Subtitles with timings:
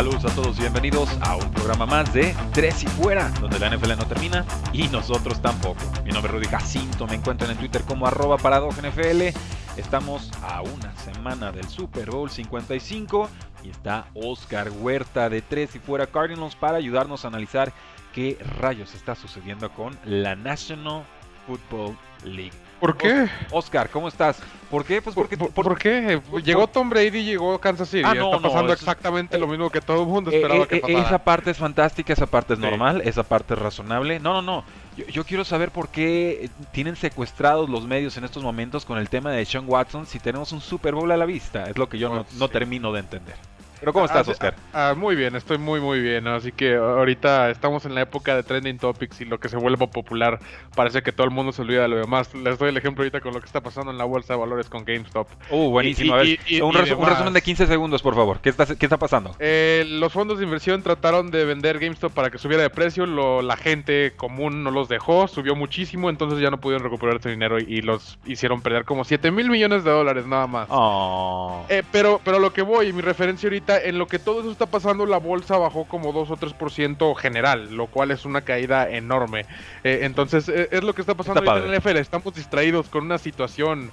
[0.00, 3.68] Saludos a todos y bienvenidos a un programa más de Tres y Fuera, donde la
[3.68, 5.82] NFL no termina y nosotros tampoco.
[6.06, 9.36] Mi nombre es Rudy Jacinto, me encuentran en Twitter como arroba NFL.
[9.76, 13.28] Estamos a una semana del Super Bowl 55
[13.62, 17.70] y está Oscar Huerta de Tres y Fuera Cardinals para ayudarnos a analizar
[18.14, 21.04] qué rayos está sucediendo con la National
[21.46, 22.56] Football League.
[22.80, 23.28] ¿Por qué?
[23.50, 24.40] Oscar, ¿cómo estás?
[24.70, 25.02] ¿Por qué?
[25.02, 25.36] Pues porque...
[25.36, 26.20] ¿Por, por, qué?
[26.44, 28.04] Llegó Tom Brady y llegó Kansas City.
[28.06, 30.64] Ah, no, Está pasando no, es- exactamente lo mismo que todo el mundo Eh, esperaba
[30.64, 31.02] eh, que eh, pasara.
[31.06, 32.64] esa parte es fantástica, esa parte es Sí.
[32.64, 34.18] normal, esa parte es razonable.
[34.20, 34.64] No, no, no.
[34.96, 38.98] Yo, yo quiero saber por qué eh, tienen secuestrados los medios en estos momentos con
[38.98, 41.64] el tema de Sean Watson si tenemos un Super Bowl a la vista.
[41.68, 43.34] Es lo que yo no, Pues, no termino de entender.
[43.80, 44.54] Pero ¿cómo estás, Ah, Oscar?
[44.74, 46.26] ah, muy bien, estoy muy muy bien.
[46.28, 49.86] Así que ahorita estamos en la época de trending topics y lo que se vuelve
[49.88, 50.38] popular
[50.76, 52.34] parece que todo el mundo se olvida de lo demás.
[52.34, 54.68] Les doy el ejemplo ahorita con lo que está pasando en la bolsa de valores
[54.68, 55.28] con GameStop.
[55.50, 56.10] Uh, buenísimo.
[56.10, 58.40] y- A ver, y- y- un, resumen de 15 segundos, por favor.
[58.40, 59.34] ¿Qué está, qué está pasando?
[59.38, 63.40] Eh, los fondos de inversión trataron de vender GameStop para que subiera de precio, lo-
[63.42, 67.58] la gente común no los dejó, subió muchísimo, entonces ya no pudieron recuperar ese dinero
[67.58, 70.66] y, y los hicieron perder como 7 mil millones de dólares nada más.
[70.70, 71.64] Oh.
[71.68, 74.66] Eh, pero, pero lo que voy, mi referencia ahorita, en lo que todo eso está
[74.66, 79.46] pasando, la bolsa bajó como 2 o 3% general, lo cual es una caída enorme.
[79.84, 81.96] Eh, entonces, eh, es lo que está pasando Está ahorita en la NFL.
[81.98, 83.90] Estamos distraídos con una situación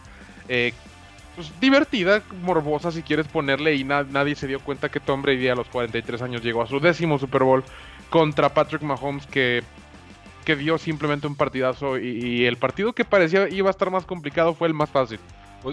[0.50, 0.74] eh,
[1.36, 5.48] pues, divertida, morbosa, si quieres ponerle, y na- nadie se dio cuenta que Tom Brady
[5.50, 7.64] a los 43 años llegó a su décimo Super Bowl
[8.10, 9.64] contra Patrick Mahomes, que
[10.46, 14.06] que dio simplemente un partidazo y, y el partido que parecía iba a estar más
[14.06, 15.20] complicado fue el más fácil.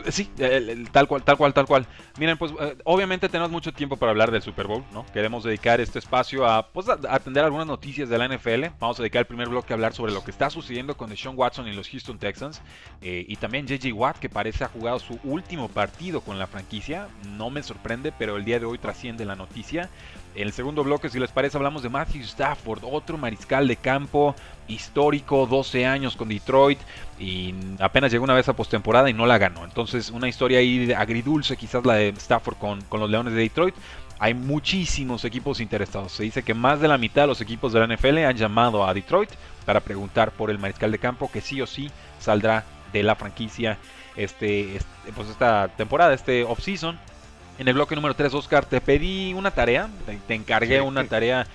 [0.03, 1.87] Pues, Sí, el- el- tal cual, tal cual, tal cual.
[2.19, 5.07] Miren, pues eh, obviamente tenemos mucho tiempo para hablar del Super Bowl, ¿no?
[5.13, 8.73] Queremos dedicar este espacio a, pues, atender algunas noticias de la NFL.
[8.81, 11.39] Vamos a dedicar el primer bloque a hablar sobre lo que está sucediendo con Deshaun
[11.39, 12.61] Watson y los Houston Texans.
[13.03, 17.07] eh, y también JJ Watt, que parece ha jugado su último partido con la franquicia.
[17.37, 19.91] No me sorprende, pero el día de hoy trasciende la noticia.
[20.35, 24.35] En el segundo bloque, si les parece, hablamos de Matthew Stafford, otro mariscal de campo
[24.69, 26.79] histórico, 12 años con Detroit
[27.19, 29.65] y apenas llegó una vez a postemporada y no la ganó.
[29.65, 33.75] Entonces, una historia ahí agridulce, quizás la de Stafford con, con los Leones de Detroit.
[34.19, 36.13] Hay muchísimos equipos interesados.
[36.13, 38.87] Se dice que más de la mitad de los equipos de la NFL han llamado
[38.87, 39.31] a Detroit
[39.67, 43.77] para preguntar por el mariscal de campo que sí o sí saldrá de la franquicia
[44.17, 46.99] este, este- pues esta temporada, este off-season.
[47.59, 50.85] En el bloque número 3, Oscar, te pedí una tarea, te, te encargué Sí.
[50.85, 51.47] una tarea.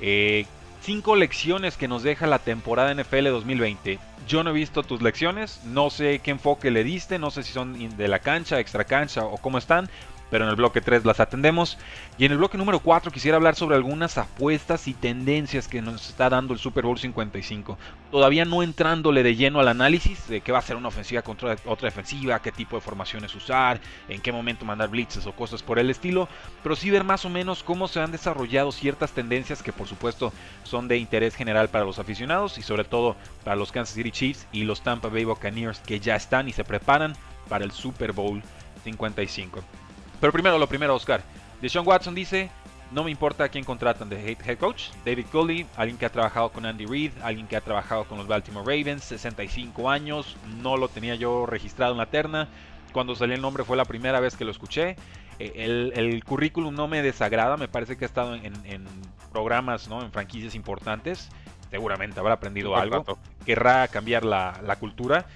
[0.00, 0.46] eh,
[0.86, 3.98] cinco lecciones que nos deja la temporada NFL 2020.
[4.28, 7.52] Yo no he visto tus lecciones, no sé qué enfoque le diste, no sé si
[7.52, 9.90] son de la cancha, extra cancha o cómo están,
[10.30, 11.78] pero en el bloque 3 las atendemos.
[12.18, 16.08] Y en el bloque número 4 quisiera hablar sobre algunas apuestas y tendencias que nos
[16.08, 17.78] está dando el Super Bowl 55.
[18.10, 21.56] Todavía no entrándole de lleno al análisis de qué va a ser una ofensiva contra
[21.66, 25.78] otra defensiva, qué tipo de formaciones usar, en qué momento mandar blitzes o cosas por
[25.78, 26.28] el estilo,
[26.62, 30.32] pero sí ver más o menos cómo se han desarrollado ciertas tendencias que por supuesto
[30.64, 34.46] son de interés general para los aficionados y sobre todo para los Kansas City Chiefs
[34.52, 37.14] y los Tampa Bay Buccaneers que ya están y se preparan
[37.48, 38.42] para el Super Bowl
[38.84, 39.85] 55.
[40.20, 41.22] Pero primero, lo primero, Oscar.
[41.60, 42.50] Deshaun Watson dice,
[42.90, 44.84] no me importa a quién contratan de head coach.
[45.04, 48.26] David Culley, alguien que ha trabajado con Andy Reid, alguien que ha trabajado con los
[48.26, 52.48] Baltimore Ravens, 65 años, no lo tenía yo registrado en la terna.
[52.92, 54.96] Cuando salió el nombre fue la primera vez que lo escuché.
[55.38, 58.86] Eh, El, el currículum no me desagrada, me parece que ha estado en, en
[59.32, 60.02] programas, ¿no?
[60.02, 61.28] en franquicias importantes.
[61.70, 63.04] Seguramente habrá aprendido algo.
[63.44, 65.26] Querrá cambiar la, la cultura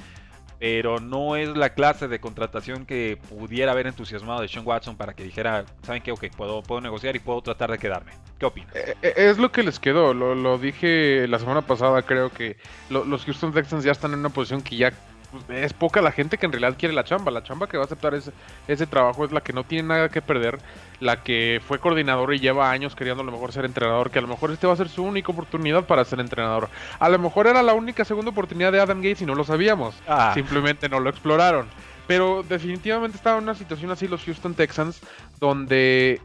[0.61, 5.15] pero no es la clase de contratación que pudiera haber entusiasmado de Sean Watson para
[5.15, 6.13] que dijera, ¿saben qué?
[6.13, 8.13] Ok, puedo, puedo negociar y puedo tratar de quedarme.
[8.39, 8.77] ¿Qué opinas?
[8.77, 12.59] Eh, eh, Es lo que les quedó, lo, lo dije la semana pasada, creo que
[12.91, 14.93] lo- los Houston Texans ya están en una posición que ya
[15.31, 17.31] pues, es poca la gente que en realidad quiere la chamba.
[17.31, 18.33] La chamba que va a aceptar ese,
[18.69, 20.59] ese trabajo es la que no tiene nada que perder,
[21.01, 24.23] la que fue coordinador y lleva años queriendo a lo mejor ser entrenador, que a
[24.23, 26.69] lo mejor este va a ser su única oportunidad para ser entrenador.
[26.99, 29.95] A lo mejor era la única segunda oportunidad de Adam Gates y no lo sabíamos.
[30.07, 31.67] Ah, Simplemente no lo exploraron.
[32.07, 35.01] Pero definitivamente estaba en una situación así los Houston Texans,
[35.39, 36.21] donde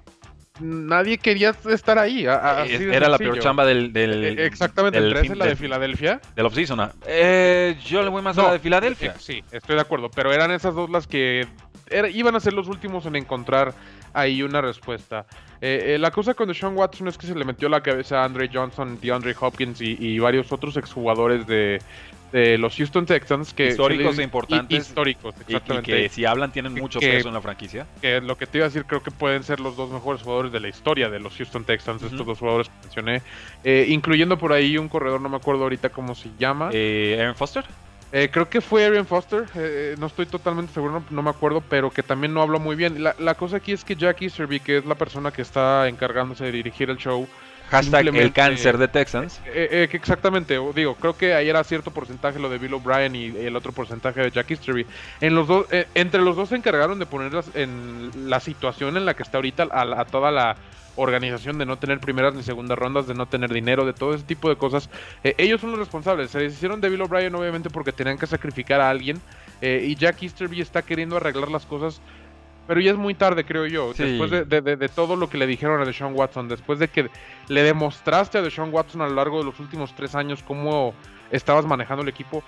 [0.59, 2.25] nadie quería estar ahí.
[2.25, 3.91] Era la peor chamba del.
[3.93, 6.21] del e, Exactamente, del el la de Filadelfia.
[6.35, 6.79] Del off-season.
[6.79, 6.91] Ah.
[7.05, 9.11] Eh, yo le voy más a la de Filadelfia.
[9.11, 10.09] Eh, sí, estoy de acuerdo.
[10.09, 11.47] Pero eran esas dos las que
[12.13, 13.73] iban a ser los últimos en encontrar
[14.13, 15.25] ahí una respuesta.
[15.61, 18.49] Eh, la cosa con Deshaun Watson es que se le metió la cabeza a Andre
[18.51, 21.79] Johnson, DeAndre Hopkins y varios otros exjugadores de,
[22.35, 24.77] de los Houston Texans que históricos e importantes.
[24.77, 27.87] históricos exactamente y, que si hablan tienen mucho peso en la franquicia.
[28.01, 30.51] que lo que te iba a decir creo que pueden ser los dos mejores jugadores
[30.51, 33.21] de la historia de los Houston Texans estos dos jugadores que mencioné.
[33.63, 36.71] Eh, incluyendo por ahí un corredor no me acuerdo ahorita cómo se llama.
[36.73, 37.63] Eh, Aaron Foster.
[38.11, 39.45] Eh, creo que fue Aaron Foster,
[39.97, 43.01] no estoy totalmente seguro, no, me acuerdo, pero que también no habló muy bien.
[43.01, 46.51] La, cosa aquí es que Jackie Easterby, que es la persona que está encargándose de
[46.51, 47.27] dirigir el show,
[47.69, 49.41] Hashtag el cáncer de Texans.
[49.47, 53.25] Eh, eh, exactamente, digo, creo que ahí era cierto porcentaje lo de Bill O'Brien y
[53.37, 54.85] el otro porcentaje de Jack Easterby.
[55.21, 59.05] En los dos, eh, entre los dos se encargaron de poner en la situación en
[59.05, 60.55] la que está ahorita a, toda la
[60.95, 64.23] organización de no tener primeras ni segundas rondas, de no tener dinero, de todo ese
[64.23, 64.89] tipo de cosas.
[65.23, 66.31] ellos son los responsables.
[66.31, 69.19] Se hicieron de Bill O'Brien obviamente porque tenían que sacrificar a alguien.
[69.61, 71.99] y Jack Easterby está queriendo arreglar las cosas
[72.67, 73.93] pero ya es muy tarde, creo yo.
[73.93, 77.09] Después de, todo lo que le dijeron a Deshaun Watson, después de que
[77.47, 80.93] le demostraste a Deshaun Watson a lo largo de los últimos tres años cómo
[81.31, 82.43] estabas manejando el equipo,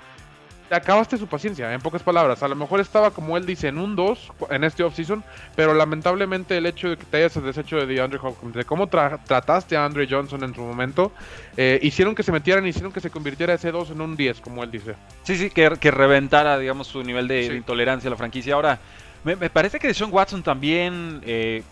[0.69, 2.43] te acabaste su paciencia, en pocas palabras.
[2.43, 5.23] A lo mejor estaba, como él dice, en un 2 en este offseason,
[5.55, 9.77] pero lamentablemente el hecho de que te hayas deshecho de DeAndre Hopkins, de cómo trataste
[9.77, 11.11] a Andre Johnson en su momento,
[11.55, 14.63] eh, hicieron que se metieran, hicieron que se convirtiera ese 2 en un 10, como
[14.63, 14.95] él dice.
[15.23, 18.55] Sí, sí, que, que reventara, digamos, su nivel de, intolerancia a la franquicia.
[18.55, 18.79] Ahora,
[19.35, 21.63] me, parece que Sean Watson también eh,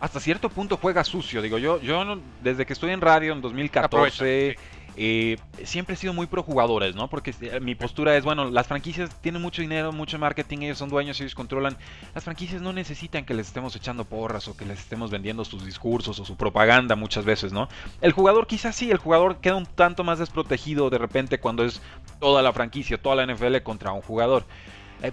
[0.00, 1.40] hasta cierto punto juega sucio.
[1.42, 4.56] Digo, yo, yo desde que estoy en radio en 2014,
[4.98, 7.08] eh, siempre he sido muy pro jugadores, ¿no?
[7.08, 10.88] Porque eh, mi postura es, bueno, las franquicias tienen mucho dinero, mucho marketing, ellos son
[10.88, 11.76] dueños, ellos controlan.
[12.14, 15.64] Las franquicias no necesitan que les estemos echando porras o que les estemos vendiendo sus
[15.64, 17.68] discursos o su propaganda muchas veces, ¿no?
[18.00, 21.82] El jugador quizás sí, el jugador queda un tanto más desprotegido de repente cuando es
[22.18, 24.44] toda la franquicia, toda la NFL contra un jugador.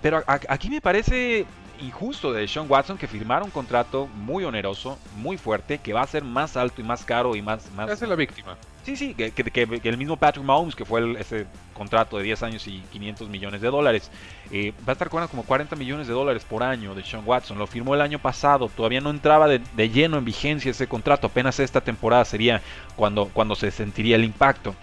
[0.01, 1.45] Pero aquí me parece
[1.81, 6.07] injusto de Sean Watson que firmara un contrato muy oneroso, muy fuerte, que va a
[6.07, 7.71] ser más alto y más caro y más...
[7.71, 7.89] más...
[7.89, 8.57] Esa es la víctima.
[8.83, 12.80] Sí, sí, que, el mismo Patrick Mahomes, que fue ese contrato de 10 años y
[12.91, 14.12] 500 millones de dólares,
[14.51, 17.57] eh, va a estar cobrando como 40 millones de dólares por año de Sean Watson.
[17.57, 21.59] Lo firmó el año pasado, todavía no entraba de, lleno en vigencia ese contrato, apenas
[21.59, 22.62] esta temporada sería
[22.95, 24.75] cuando, cuando se sentiría el impacto.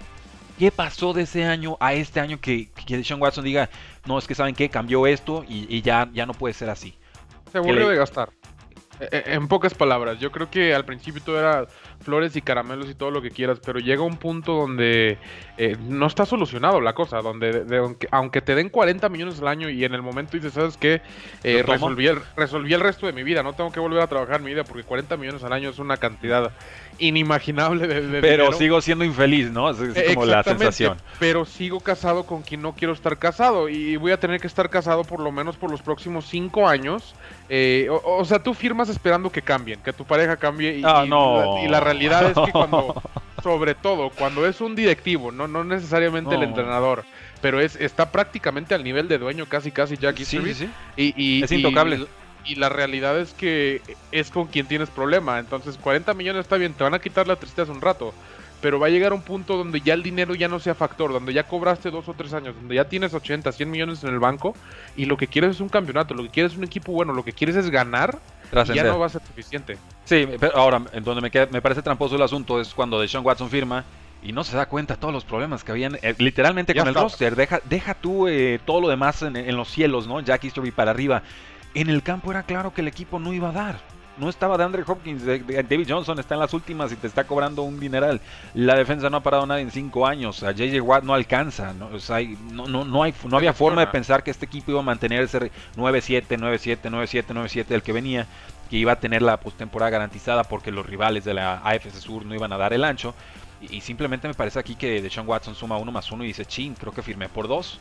[0.61, 3.71] ¿Qué pasó de ese año a este año que, que Sean Watson diga,
[4.05, 6.93] no, es que saben que cambió esto y, ya, ya no puede ser así?
[7.51, 8.29] Se aburrió de gastar.
[9.00, 11.67] E, e, en pocas palabras, yo creo que al principio todo era
[12.00, 15.19] flores y caramelos y todo lo que quieras, pero llega un punto donde
[15.56, 17.64] eh, no está solucionado la cosa, donde
[18.11, 21.02] aunque, te den 40 millones al año y en el momento dices, ¿sabes qué?
[21.44, 24.41] Eh, resolví, el, resolví el resto de mi vida, no tengo que volver a trabajar
[24.41, 26.52] mi vida porque 40 millones al año es una cantidad
[26.99, 29.70] inimaginable de, Pero sigo siendo infeliz, ¿no?
[29.70, 30.99] Es, como la sensación.
[31.19, 34.69] Pero sigo casado con quien no quiero estar casado y voy a tener que estar
[34.70, 37.14] casado por lo menos por los próximos 5 años.
[37.52, 41.61] Eh, o, sea, tú firmas esperando que cambien, que tu pareja cambie y, ah, no.
[41.64, 43.02] y la realidad es que cuando,
[43.43, 47.05] sobre todo, cuando es un directivo, no, no necesariamente el entrenador,
[47.43, 51.50] pero es está prácticamente al nivel de dueño casi casi Jackie sí, sí, Y, es
[51.50, 52.06] intocable.
[52.44, 53.82] Y, la realidad es que
[54.12, 55.41] es con quien tienes problema.
[55.41, 58.14] Entonces 40 millones está bien, te van a quitar la tristeza un rato.
[58.61, 61.33] Pero va a llegar un punto donde ya el dinero ya no sea factor, donde
[61.33, 64.55] ya cobraste dos o tres años, donde ya tienes 80, 100 millones en el banco
[64.97, 67.25] y lo que quieres es un campeonato, lo que quieres es un equipo bueno, lo
[67.25, 68.19] que quieres es ganar
[68.75, 69.79] ya no va a ser suficiente.
[70.05, 73.49] Sí, pero ahora, en donde me, me parece tramposo el asunto es cuando Deshaun Watson
[73.49, 73.85] firma
[74.23, 76.95] y no se da cuenta de todos los problemas que habían eh, literalmente con el
[76.95, 77.37] roster.
[77.37, 80.21] Deja, deja tú eh, todo lo demás en, los cielos, ¿no?
[80.21, 81.23] Jack History para arriba.
[81.75, 83.81] En el campo era claro que el equipo no iba a dar.
[84.21, 87.62] No estaba de Andre Hopkins, David Johnson está en las últimas y te está cobrando
[87.62, 88.21] un dineral.
[88.53, 90.43] La defensa no ha parado nada en cinco años.
[90.43, 91.73] A JJ Watt no alcanza.
[91.73, 91.89] No,
[92.53, 95.23] no, no, no, hay, no había forma de pensar que este equipo iba a mantener
[95.23, 95.39] ese
[95.75, 98.27] 9-7, 9-7, 9-7, 9-7 del que venía.
[98.69, 102.35] Que iba a tener la postemporada garantizada porque los rivales de la AFC Sur no
[102.35, 103.15] iban a dar el ancho.
[103.62, 106.75] Y, simplemente me parece aquí que Deshaun Watson suma uno más uno y dice, chin,
[106.75, 107.81] creo que firmé por dos.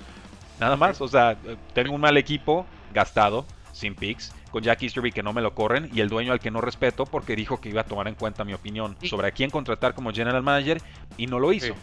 [0.58, 1.02] Nada más.
[1.02, 1.36] O sea,
[1.74, 5.90] tengo un mal equipo gastado, sin picks con Jack Easterby que no me lo corren
[5.94, 8.44] y el dueño al que no respeto porque dijo que iba a tomar en cuenta
[8.44, 10.82] mi opinión sobre a quién contratar como general manager
[11.18, 11.76] y no lo hizo.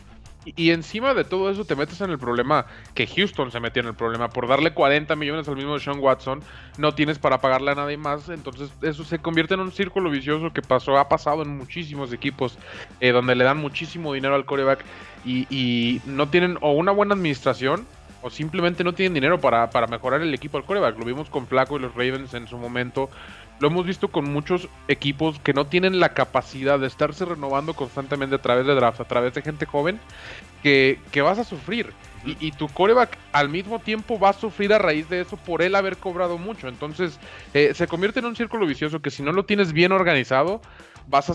[0.54, 3.88] Y, encima de todo eso te metes en el problema que Houston se metió en
[3.88, 4.28] el problema.
[4.28, 6.40] Por darle 40 millones al mismo Sean Watson,
[6.78, 8.28] no tienes para pagarle a nadie más.
[8.28, 12.58] Entonces eso se convierte en un círculo vicioso que pasó, ha pasado en muchísimos equipos
[13.00, 14.84] eh, donde le dan muchísimo dinero al coreback
[15.24, 17.84] y, y no tienen o una buena administración
[18.26, 20.98] o simplemente no tienen dinero para, mejorar el equipo al coreback.
[20.98, 23.08] Lo vimos con Flaco y los Ravens en su momento.
[23.60, 28.34] lo hemos visto con muchos equipos que no tienen la capacidad de estarse renovando constantemente
[28.34, 30.00] a través de draft, a través de gente joven,
[30.64, 31.92] que, que vas a sufrir.
[32.24, 35.62] Y, y, tu coreback al mismo tiempo va a sufrir a raíz de eso por
[35.62, 36.66] él haber cobrado mucho.
[36.66, 37.20] Entonces
[37.54, 40.60] eh, se convierte en un círculo vicioso que si no lo tienes bien organizado,
[41.06, 41.34] vas a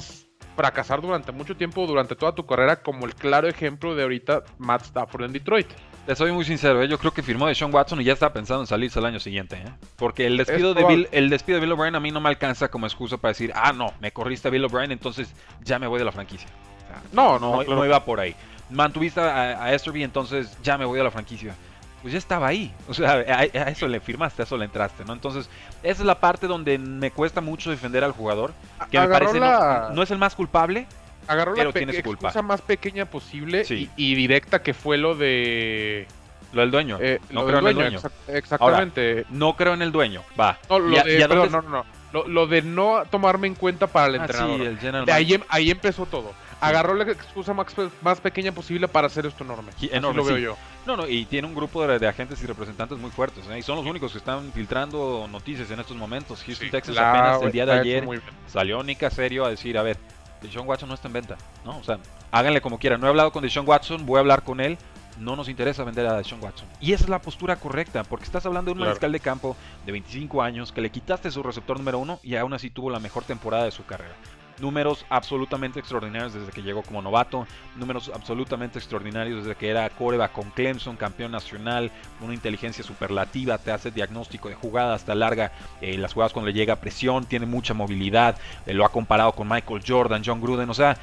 [0.57, 4.83] fracasar durante mucho tiempo, durante toda tu carrera, como el claro ejemplo de ahorita Matt
[4.83, 5.67] Stafford en Detroit.
[6.05, 6.87] Te soy muy sincero, ¿eh?
[6.87, 9.19] yo creo que firmó de Sean Watson y ya estaba pensando en salirse el año
[9.19, 9.57] siguiente.
[9.57, 9.71] ¿eh?
[9.97, 12.69] Porque el despido, de Bill, el despido de Bill O'Brien a mí no me alcanza
[12.69, 15.31] como excusa para decir, ah, no, me corriste a Bill O'Brien, entonces
[15.63, 16.47] ya me voy de la franquicia.
[16.85, 17.75] O sea, no, no, no, claro.
[17.75, 18.35] no, iba por ahí.
[18.71, 21.55] Mantuviste a, a Esterby, entonces ya me voy de la franquicia
[22.01, 22.73] pues ya estaba ahí.
[22.87, 25.13] O sea, a, eso le firmaste, a eso le entraste, ¿no?
[25.13, 25.49] Entonces,
[25.83, 28.53] esa es la parte donde me cuesta mucho defender al jugador.
[28.89, 29.87] Que me parece la...
[29.89, 30.87] no, no, es el más culpable.
[31.27, 33.89] Agarró la excusa más pequeña posible sí.
[33.95, 36.07] y, y, directa que fue lo de.
[36.53, 36.97] Lo del dueño.
[36.99, 37.89] Eh, no creo en el dueño.
[37.91, 37.97] dueño.
[37.97, 39.11] Exact exactamente.
[39.11, 40.23] Ahora, no creo en el dueño.
[40.37, 40.57] Va.
[40.69, 41.85] No, lo ¿Y, de, y perdón, no, no, no.
[42.11, 44.55] Lo, lo, de no tomarme en cuenta para el entrenador.
[44.55, 47.67] Ah, sí, el general de ahí, ahí empezó todo agarró la excusa más,
[48.01, 49.71] más, pequeña posible para hacer esto enorme.
[49.81, 50.43] Y, enorme Así lo veo sí.
[50.43, 50.57] yo.
[50.85, 53.43] No, no, y tiene un grupo de, de agentes y representantes muy fuertes.
[53.49, 53.59] ¿eh?
[53.59, 56.43] Y son los únicos que están filtrando noticias en estos momentos.
[56.45, 59.81] Houston, Sí, Texas, claro, apenas el día de ayer salió Nick Serio a decir, a
[59.81, 59.97] ver,
[60.41, 61.37] Deshaun Watson no está en venta.
[61.65, 61.77] ¿no?
[61.77, 61.99] O sea,
[62.31, 62.99] háganle como quieran.
[63.01, 64.77] No he hablado con Deshaun Watson, voy a hablar con él.
[65.19, 66.67] No nos interesa vender a Deshaun Watson.
[66.79, 68.89] Y esa es la postura correcta, porque estás hablando de un Claro.
[68.91, 69.55] mariscal de campo
[69.85, 72.99] de 25 años que le quitaste su receptor número uno y aún así tuvo la
[72.99, 74.13] mejor temporada de su carrera.
[74.61, 80.31] Números absolutamente extraordinarios desde que llegó como novato, números absolutamente extraordinarios desde que era coreback
[80.31, 81.91] con Clemson, campeón nacional,
[82.21, 85.51] una inteligencia superlativa, te hace diagnóstico de jugadas, te alarga
[85.81, 89.49] eh, las jugadas cuando le llega presión, tiene mucha movilidad, eh, lo ha comparado con
[89.49, 90.95] Michael Jordan, John Gruden, o sea,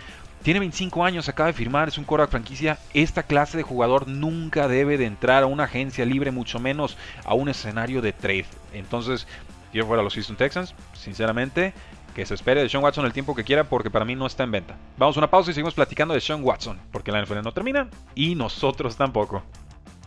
[0.43, 2.79] tiene 25 años, acaba de firmar, es un coreback franquicia.
[2.95, 7.35] Esta clase de jugador nunca debe de entrar a una agencia libre, mucho menos a
[7.35, 8.47] un escenario de trade.
[8.73, 9.27] Entonces,
[9.73, 11.75] yo fuera a los Houston Texans, sinceramente,
[12.19, 14.43] que se espere de Sean Watson el tiempo que quiera porque para mí no está
[14.43, 14.77] en venta.
[14.97, 17.89] Vamos a una pausa y seguimos platicando de Sean Watson, porque la NFL no termina
[18.17, 19.45] y nosotros tampoco.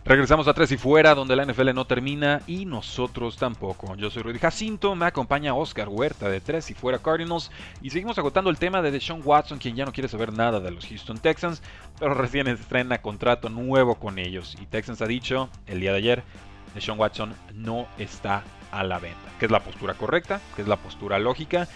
[0.04, 3.96] Regresamos a Tres y Fuera, donde la NFL no termina y nosotros tampoco.
[3.96, 7.50] Yo soy Rudy Jacinto, me acompaña Oscar Huerta de Tres y Fuera Cardinals
[7.80, 10.70] y seguimos agotando el tema de Deshaun Watson, quien ya no quiere saber nada de
[10.70, 11.62] los Houston Texans,
[11.98, 14.54] pero recién estrena contrato nuevo con ellos.
[14.60, 16.22] Y Texans ha dicho el día de ayer,
[16.74, 20.76] Deshaun Watson no está a la venta, que es la postura correcta, que es la
[20.76, 21.68] postura lógica.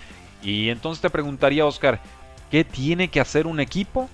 [0.42, 2.00] Y entonces te preguntaría, Oscar,
[2.50, 4.08] ¿qué tiene que hacer un equipo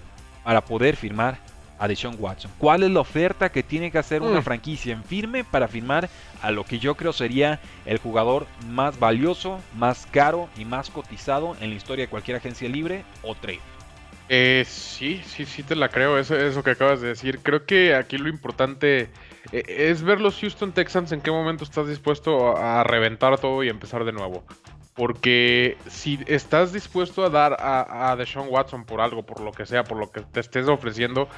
[0.44, 1.38] para poder firmar
[1.78, 2.50] a Deshaun Watson?
[2.58, 4.44] ¿Cuál es la oferta que tiene que hacer una Mm.
[4.44, 6.08] franquicia en firme para firmar
[6.40, 11.56] a lo que yo creo sería el jugador más valioso, más caro y más cotizado
[11.60, 13.60] en la historia de cualquier agencia libre o trade?
[14.28, 17.40] Eh, sí, sí, sí te la creo, eso, eso que acabas de decir.
[17.42, 19.10] Creo que aquí lo importante
[19.50, 23.62] eh, es ver los Houston Texans en qué momento estás dispuesto a, a reventar todo
[23.64, 24.44] y empezar de nuevo.
[24.94, 29.64] Porque si estás dispuesto a dar a, a Deshaun Watson por algo, por lo que
[29.64, 31.28] sea, por lo que te estés ofreciendo,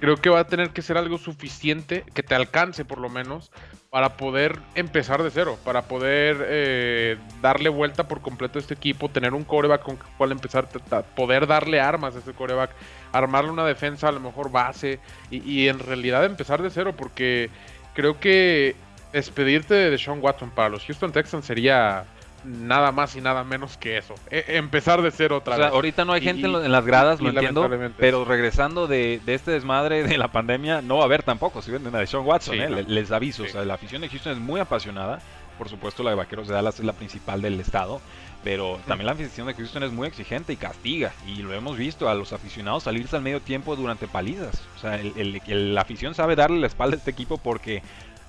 [0.00, 3.52] creo que va a tener que ser algo suficiente, que te alcance por lo menos,
[3.92, 9.10] para poder empezar de cero, para poder eh, darle vuelta por completo a este equipo,
[9.10, 10.66] tener un coreback con el cual empezar,
[11.14, 12.70] poder darle armas a este coreback,
[13.12, 14.98] armarle una defensa a lo mejor base
[15.30, 17.50] y, y en realidad empezar de cero, porque
[17.92, 18.74] creo que
[19.12, 22.06] despedirte de Deshaun Watson para los Houston Texans sería
[22.44, 25.74] nada más y nada menos que eso, e- empezar de cero otra O sea, vez.
[25.74, 27.68] ahorita no hay gente en, y- lo- en las gradas, y lo entiendo,
[27.98, 31.70] pero regresando de, de este desmadre de la pandemia, no va a haber tampoco si
[31.70, 32.68] venden a Deshaun Watson, Sí, ¿eh?
[32.68, 32.80] no.
[32.82, 33.50] Les aviso, Sí.
[33.50, 35.20] o sea, la afición de Houston es muy apasionada,
[35.58, 38.00] por supuesto la de Vaqueros de Dallas es la principal del estado,
[38.42, 42.08] pero también la afición de Houston es muy exigente y castiga, y lo hemos visto
[42.08, 45.82] a los aficionados salirse al medio tiempo durante palizas, o sea, el- el- el- la
[45.82, 47.82] afición sabe darle la espalda a este equipo porque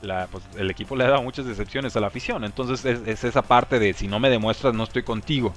[0.03, 2.43] la, pues, el equipo le ha dado muchas decepciones a la afición.
[2.43, 5.53] Entonces es, es esa parte de si no me demuestras no estoy contigo.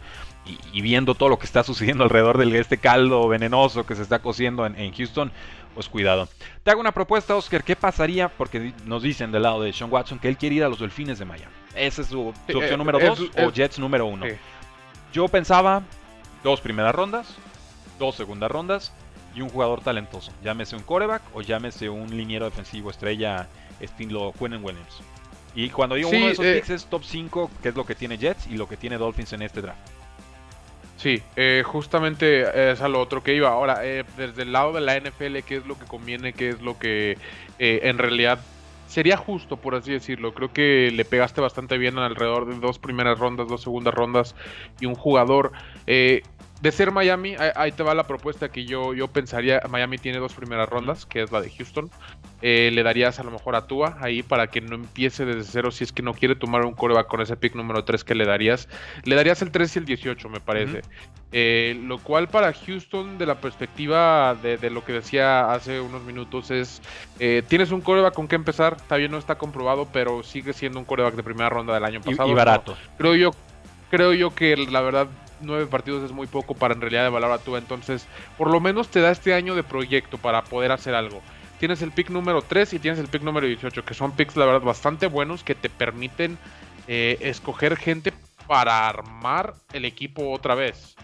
[0.46, 4.02] Y, y viendo todo lo que está sucediendo alrededor de este caldo venenoso que se
[4.02, 5.30] está cociendo en, en Houston,
[5.74, 6.28] pues cuidado.
[6.62, 7.62] Te hago una propuesta, Oscar.
[7.62, 8.28] ¿Qué pasaría?
[8.28, 11.18] Porque nos dicen del lado de Sean Watson que él quiere ir a los Delfines
[11.18, 11.52] de Miami.
[11.74, 14.26] Esa es su, opción eh, número es- 2 o es- Jets número 1.
[14.26, 14.32] Sí.
[15.12, 15.82] Yo pensaba
[16.42, 17.34] dos primeras rondas,
[17.98, 18.92] dos segundas rondas
[19.34, 20.32] y un jugador talentoso.
[20.42, 23.46] Llámese un coreback o llámese un liniero defensivo estrella
[23.80, 25.02] estilo Quinnen Williams.
[25.54, 27.84] Y cuando digo Sí, uno de esos eh, picks es top 5, que es lo
[27.84, 29.96] que tiene Jets y lo que tiene Dolphins en este draft.
[30.96, 33.50] Sí, eh, justamente es a lo otro que iba.
[33.50, 36.32] Ahora, eh, desde el lado de la NFL, ¿qué es lo que conviene?
[36.32, 37.18] ¿Qué es lo que
[37.58, 38.40] eh, en realidad
[38.88, 40.32] sería justo, por así decirlo?
[40.32, 44.34] Creo que le pegaste bastante bien alrededor de dos primeras rondas, dos segundas rondas
[44.80, 45.52] y un jugador.
[45.86, 46.22] Eh,
[46.60, 49.60] de ser Miami, ahí, te va la propuesta que yo, yo pensaría.
[49.68, 51.90] Miami tiene dos primeras rondas, que es la de Houston.
[52.40, 55.70] Eh, le darías a lo mejor a Tua ahí para que no empiece desde cero
[55.70, 58.24] si es que no quiere tomar un coreback con ese pick número 3 que le
[58.24, 58.68] darías.
[59.04, 60.80] Le darías el 3 y el 18, me parece.
[61.32, 66.50] Eh, lo cual para Houston, de la perspectiva de, lo que decía hace unos minutos,
[66.50, 66.80] es:
[67.18, 68.76] eh, tienes un coreback con que empezar.
[68.78, 72.00] Está bien, no está comprobado, pero sigue siendo un coreback de primera ronda del año
[72.00, 72.30] pasado.
[72.30, 72.76] Y, barato.
[72.96, 73.30] creo yo.
[73.90, 75.06] Creo yo que la verdad
[75.40, 77.58] nueve partidos es muy poco para en realidad evaluar a Tua.
[77.58, 81.22] Entonces, por lo menos te da este año de proyecto para poder hacer algo.
[81.58, 84.44] Tienes el pick número 3 y tienes el pick número 18, que son picks, la
[84.44, 86.38] verdad, bastante buenos que te permiten
[86.86, 88.12] eh, escoger gente
[88.46, 90.96] para armar el equipo otra vez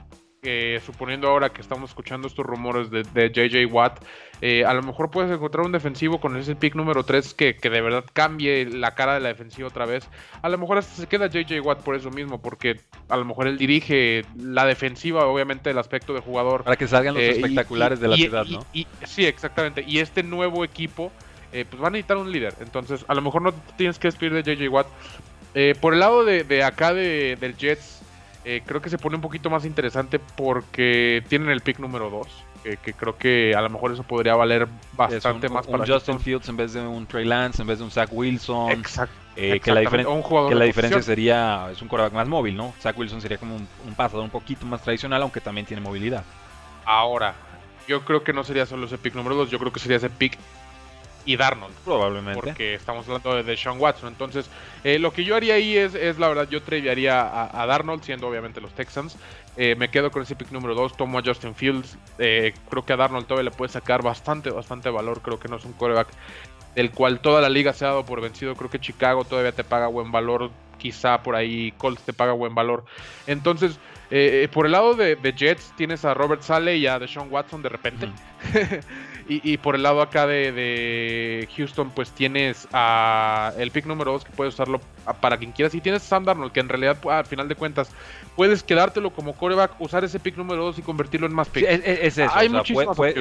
[0.84, 4.04] suponiendo ahora que estamos escuchando estos rumores de, JJ Watt,
[4.40, 7.80] eh, a lo mejor puedes encontrar un defensivo con ese pick número 3 que, de
[7.80, 10.04] verdad cambie la cara de la defensiva otra vez.
[10.42, 13.46] A lo mejor hasta se queda JJ Watt por eso mismo, porque a lo mejor
[13.46, 16.64] él dirige la defensiva, obviamente el aspecto de jugador.
[16.64, 18.66] Para que salgan los eh, espectaculares de la ciudad, ¿no?
[19.04, 19.84] sí, exactamente.
[19.86, 21.12] Y este nuevo equipo,
[21.52, 22.56] eh, pues va a necesitar un líder.
[22.60, 24.88] Entonces, a lo mejor no tienes que despedir de JJ Watt.
[25.80, 28.01] por el lado de, de acá de, del Jets,
[28.44, 32.26] eh, creo que se pone un poquito más interesante porque tienen el pick número 2.
[32.62, 36.48] Que, creo que a lo mejor eso podría valer bastante más un para Justin Fields
[36.48, 38.70] en vez de un Trey Lance, en vez de un Zach Wilson.
[38.70, 39.14] Exacto.
[39.34, 42.72] Eh, que la, que la diferencia sería, es un quarterback más móvil, ¿no?
[42.80, 46.22] Zach Wilson sería como un, un, pasador un poquito más tradicional, aunque también tiene movilidad.
[46.84, 47.34] Ahora,
[47.88, 50.10] yo creo que no sería solo ese pick número 2, yo creo que sería ese
[50.10, 50.38] pick
[51.24, 51.74] y Darnold.
[51.84, 52.40] Probablemente.
[52.40, 54.08] Porque estamos hablando de, Sean Watson.
[54.08, 54.48] Entonces,
[54.84, 58.02] eh, lo que yo haría ahí es, es la verdad, yo tradearía a, a, Darnold,
[58.02, 59.16] siendo obviamente los Texans.
[59.56, 61.98] Eh, me quedo con ese pick número 2, tomo a Justin Fields.
[62.18, 65.20] Eh, creo que a Darnold todavía le puede sacar bastante, bastante valor.
[65.20, 66.08] Creo que no es un quarterback
[66.74, 68.54] del cual toda la liga se ha dado por vencido.
[68.54, 70.50] Creo que Chicago todavía te paga buen valor.
[70.78, 72.84] Quizá por ahí Colts te paga buen valor.
[73.26, 73.78] Entonces,
[74.52, 78.08] por el lado de, Jets, tienes a Robert Sale y a Deshaun Watson de repente.
[79.28, 84.32] Y, por el lado acá de, Houston, pues tienes a el pick número 2 que
[84.32, 84.80] puedes usarlo
[85.20, 85.74] para quien quieras.
[85.74, 87.90] Y tienes a Sam Darnold, que en realidad, al final de cuentas,
[88.36, 91.64] puedes quedártelo como coreback, usar ese pick número 2 y convertirlo en más pick.
[91.66, 92.30] es, eso.
[92.34, 92.50] Hay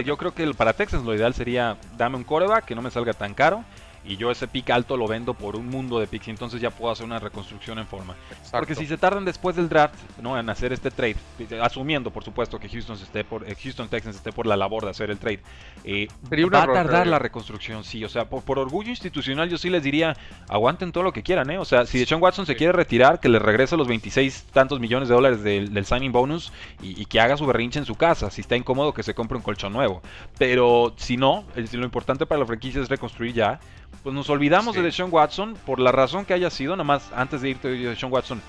[0.03, 3.13] yo creo que para Texas lo ideal sería dame un coreback que no me salga
[3.13, 3.63] tan caro
[4.03, 6.71] y yo ese pick alto lo vendo por un mundo de picks y entonces ya
[6.71, 8.15] puedo hacer una reconstrucción en forma.
[8.51, 10.39] Porque si se tardan después del draft ¿no?
[10.39, 11.17] en hacer este trade,
[11.61, 14.91] asumiendo por supuesto que Houston, esté por, eh, Houston Texans esté por la labor de
[14.91, 15.41] hacer el trade,
[15.83, 18.03] eh, va a tardar la reconstrucción, sí.
[18.03, 20.15] O sea, por, orgullo institucional yo sí les diría,
[20.49, 21.57] aguanten todo lo que quieran, ¿eh?
[21.57, 25.09] O sea, si Deshaun Watson se quiere retirar, que le regrese los 26 tantos millones
[25.09, 28.29] de dólares del, signing bonus y, que haga su berrinche en su casa.
[28.29, 30.01] Si está incómodo, que se compre un colchón nuevo.
[30.37, 33.59] Pero si no, lo importante para la franquicia es reconstruir ya
[34.03, 36.75] pues nos olvidamos de Deshaun Watson por la razón que haya sido.
[36.75, 38.41] Nada más antes de irte de Deshaun Watson,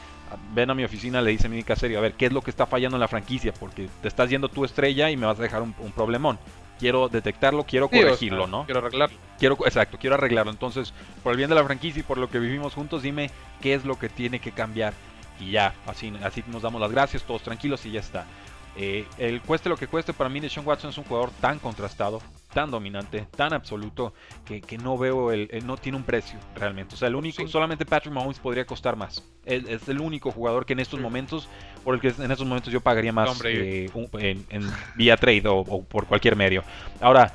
[0.54, 2.50] ven a mi oficina, le dice a mi Caserio, a ver, ¿qué es lo que
[2.50, 3.52] está fallando en la franquicia?
[3.52, 6.38] Porque te estás yendo tu estrella y me vas a dejar un, problemón.
[6.78, 8.64] Quiero detectarlo, quiero corregirlo, ¿no?
[8.64, 9.16] Quiero arreglarlo.
[9.38, 10.50] Quiero, exacto, quiero arreglarlo.
[10.50, 13.74] Entonces, por el bien de la franquicia y por lo que vivimos juntos, dime qué
[13.74, 14.94] es lo que tiene que cambiar.
[15.38, 18.26] Y ya, así, así nos damos las gracias, todos tranquilos y ya está.
[18.74, 22.22] Eh, el cueste lo que cueste, para mí Deshaun Watson es un jugador tan contrastado,
[22.54, 24.14] tan dominante, tan absoluto,
[24.46, 26.94] que, no veo, el, no tiene un precio realmente.
[26.94, 29.22] O sea, el único, solamente Patrick Mahomes podría costar más.
[29.44, 31.48] Es, el único jugador que en estos momentos,
[31.84, 36.06] por el que en estos momentos yo pagaría más eh, en, vía trade o, por
[36.06, 36.64] cualquier medio.
[37.00, 37.34] Ahora,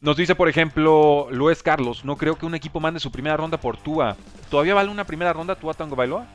[0.00, 3.58] nos dice, por ejemplo, Luis Carlos, no creo que un equipo mande su primera ronda
[3.58, 4.16] por Tua.
[4.50, 6.26] ¿Todavía vale una primera ronda Tua Tango Bailoa?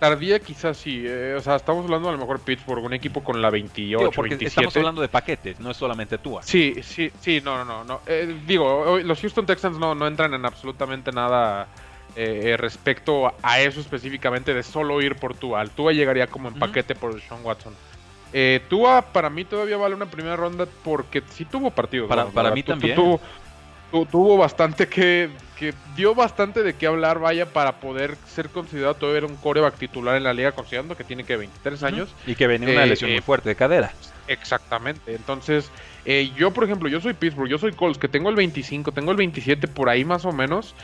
[0.00, 3.42] Tardía quizás sí, eh, o sea, estamos hablando a lo mejor Pittsburgh, un equipo con
[3.42, 6.42] la 28, porque Estamos hablando de paquetes, no es solamente Tua.
[6.42, 8.00] Sí, sí, sí, no, no, no.
[8.06, 11.68] Eh, digo, los Houston Texans no, no entran en absolutamente nada
[12.16, 15.60] eh, respecto a eso específicamente de solo ir por Tua.
[15.60, 17.74] Al Tua llegaría como en paquete por Sean Watson.
[18.70, 22.08] Tua para mí todavía vale una primera ronda porque sí tuvo partidos.
[22.08, 22.96] Para, para mí también
[23.90, 25.28] tuvo bastante que,
[25.60, 30.16] que dio bastante de qué hablar, vaya, para poder ser considerado todavía un coreback titular
[30.16, 32.08] en la liga, considerando que tiene que 23 años.
[32.26, 33.92] Y que venía una eh, lesión muy eh, fuerte de cadera.
[34.26, 35.14] Exactamente.
[35.14, 35.70] Entonces,
[36.06, 39.10] eh, yo, por ejemplo, yo soy Pittsburgh, yo soy Colts, que tengo el 25, tengo
[39.10, 40.74] el 27 por ahí más o menos.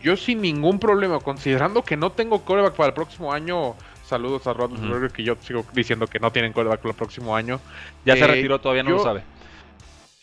[0.00, 3.74] yo sin ningún problema, considerando que no tengo coreback para el próximo año.
[4.04, 4.70] Saludos a Rod
[5.10, 7.58] que yo sigo diciendo que no tienen coreback para el próximo año.
[8.04, 9.24] Ya se retiró, todavía no lo sabe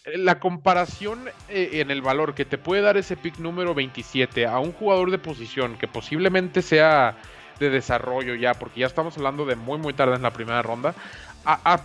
[0.06, 4.60] la comparación eh, en el valor que te puede dar ese pick número 27 a
[4.60, 7.16] un jugador de posición que posiblemente sea
[7.60, 10.94] de desarrollo ya, porque ya estamos hablando de muy muy tarde en la primera ronda,
[11.46, 11.82] a,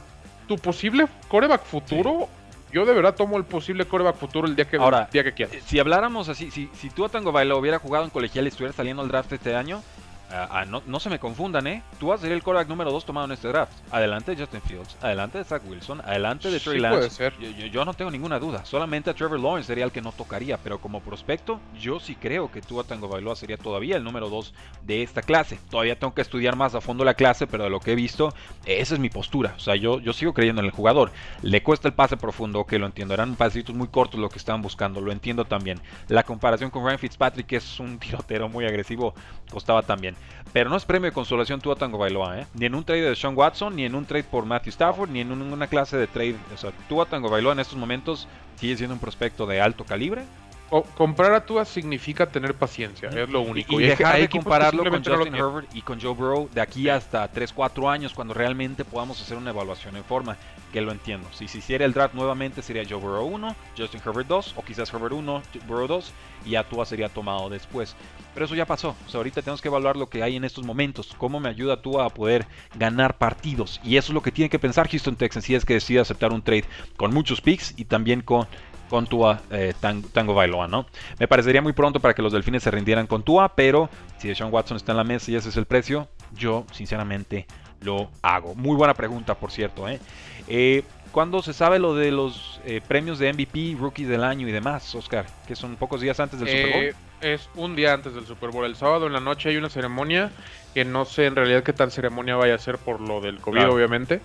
[0.48, 2.26] tu posible coreback futuro,
[2.72, 4.78] yo de verdad tomo el posible coreback futuro el día que,
[5.12, 5.56] día que quieras.
[5.66, 8.72] Si habláramos así, si, si tú a Tango Bailo hubiera jugado en colegial y estuviera
[8.72, 9.82] saliendo al draft este año,
[10.30, 11.82] Ah, ah, no, no se me confundan, ¿eh?
[11.98, 13.72] Tú vas a ser el quarterback número 2 tomado en este draft.
[13.90, 17.10] Adelante de Justin Fields, adelante de Zach Wilson, adelante de Sí, Trey puede Lance.
[17.10, 17.32] ser.
[17.38, 18.62] Yo, yo- yo no tengo ninguna duda.
[18.66, 20.58] Solamente a Trevor Lawrence sería el que no tocaría.
[20.58, 24.52] Pero como prospecto, yo sí creo que Tua Tango Bailoa sería todavía el número 2
[24.82, 25.58] de esta clase.
[25.70, 28.34] Todavía tengo que estudiar más a fondo la clase, pero de lo que he visto,
[28.66, 29.54] esa es mi postura.
[29.56, 31.10] O sea, yo, yo sigo creyendo en el jugador.
[31.40, 33.14] Le cuesta el pase profundo, que lo entiendo.
[33.14, 35.80] Eran pasitos muy cortos lo que estaban buscando, lo entiendo también.
[36.08, 39.14] La comparación con Ryan Fitzpatrick, que es un tirotero muy agresivo,
[39.50, 40.17] costaba también.
[40.52, 42.46] Pero no es premio de consolación Tua Tango Bailoa, ¿eh?
[42.54, 45.20] Ni en un trade de Sean Watson, ni en un trade por Matthew Stafford, ni
[45.20, 46.36] en un- una clase de trade.
[46.54, 48.26] O sea, Tua Tango Bailoa en estos momentos
[48.56, 50.24] sigue siendo un prospecto de alto calibre.
[50.70, 53.72] Co- comprar a Tua significa tener paciencia, es lo único.
[53.80, 55.34] Y, hay- dejar de compararlo con no Justin.
[55.34, 59.36] Herbert y con Joe Burrow de aquí hasta 3, 4 años cuando realmente podamos hacer
[59.38, 60.36] una evaluación en forma,
[60.72, 61.26] que lo entiendo.
[61.32, 64.92] Si se hiciera el draft nuevamente sería Joe Burrow 1, Justin Herbert 2 o quizás
[64.92, 66.12] Herbert 1, Burrow 2
[66.44, 67.96] y Atua sería tomado después.
[68.34, 68.94] Pero eso ya pasó.
[69.06, 71.14] O sea, ahorita tenemos que evaluar lo que hay en estos momentos.
[71.18, 73.80] Cómo me ayuda Tua a poder ganar partidos.
[73.82, 76.32] Y eso es lo que tiene que pensar Houston Texans si es que decide aceptar
[76.32, 76.64] un trade
[76.96, 78.46] con muchos picks y también con
[78.88, 80.86] con Tua eh, Tan- Tango Bailoa, ¿no?
[81.18, 84.50] Me parecería muy pronto para que los delfines se rindieran con Tua, pero si Sean
[84.50, 87.46] Watson está en la mesa y ese es el precio, yo sinceramente
[87.82, 88.54] lo hago.
[88.54, 90.00] Muy buena pregunta, por cierto, ¿eh?
[90.48, 94.52] Eh, ¿Cuándo se sabe lo de los eh, premios de MVP, Rookies del año y
[94.52, 95.26] demás, Oscar?
[95.46, 96.94] Que son pocos días antes del Super Bowl.
[97.20, 98.64] Es un día antes del Super Bowl.
[98.64, 100.30] El sábado en la noche hay una ceremonia
[100.74, 103.56] que no sé en realidad qué tan ceremonia vaya a ser por lo del COVID,
[103.58, 103.74] Claro.
[103.74, 104.20] obviamente.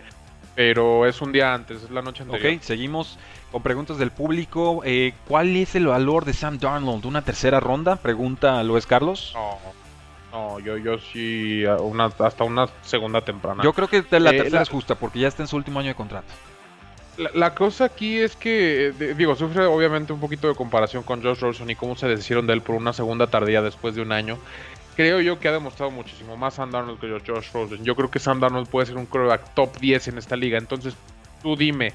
[0.56, 2.53] Pero es un día antes, es la noche anterior.
[2.53, 3.17] Ok, seguimos
[3.51, 4.82] con preguntas del público.
[4.86, 7.06] Eh, ¿Cuál es el valor de Sam Darnold?
[7.08, 7.95] ¿Una tercera ronda?
[7.95, 9.32] Pregunta Luis Carlos.
[9.34, 9.58] No,
[10.32, 13.63] no, yo, yo sí, una, hasta una segunda temprana.
[13.63, 15.79] Yo creo que la Eh, tercera la- es justa porque ya está en su último
[15.79, 16.27] año de contrato.
[17.17, 21.21] La, la cosa aquí es que, de- digo, sufre obviamente un poquito de comparación con
[21.21, 24.12] Josh Rosen y cómo se deshicieron de él por una segunda tardía después de un
[24.12, 24.39] año.
[24.95, 27.84] Creo yo que ha demostrado muchísimo más Sam Darnold que Josh Rosen.
[27.84, 30.58] Yo creo que Sam Darnold puede ser un quarterback top 10 en esta liga.
[30.58, 30.95] Entonces,
[31.41, 31.93] tú dime,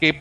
[0.00, 0.20] ¿qué,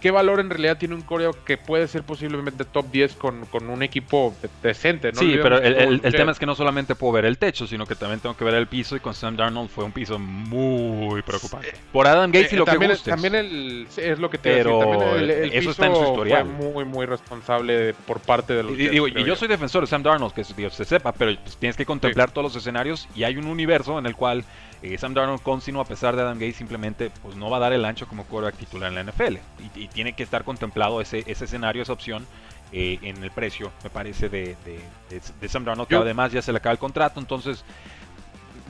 [0.00, 3.68] qué valor en realidad tiene un quarterback que puede ser posiblemente top 10 con, con
[3.68, 5.12] un equipo de- decente?
[5.12, 5.18] ¿no?
[5.20, 7.86] sí, Olvidemos pero el, que tema es que no solamente puedo ver el techo, sino
[7.86, 11.22] que también tengo que ver el piso y con Sam Darnold fue un piso muy
[11.22, 11.74] preocupante.
[11.92, 13.10] Por Adam Gates y Eh, lo que también, gustes.
[13.12, 15.86] también el, es lo que te Pero iba a decir, también el, el eso está
[15.86, 16.46] en su historial.
[16.46, 19.82] Fue muy, muy responsable por parte de los Y, Jets, digo, y yo soy defensor
[19.82, 23.08] de Sam Darnold, que Dios se sepa, pero pues, tienes que contemplar todos los escenarios
[23.14, 24.44] y hay un universo en el cual
[24.82, 27.72] eh, Sam Darnold continuo a pesar de Adam Gates simplemente pues no va a dar
[27.72, 29.36] el ancho como quarterback titular en la NFL
[29.74, 32.26] y, y tiene que estar contemplado ese, ese escenario, esa opción
[32.72, 36.42] eh, en el precio, me parece, de, de- de- de Sam Darnold, que además ya
[36.42, 37.64] se le acaba el contrato, entonces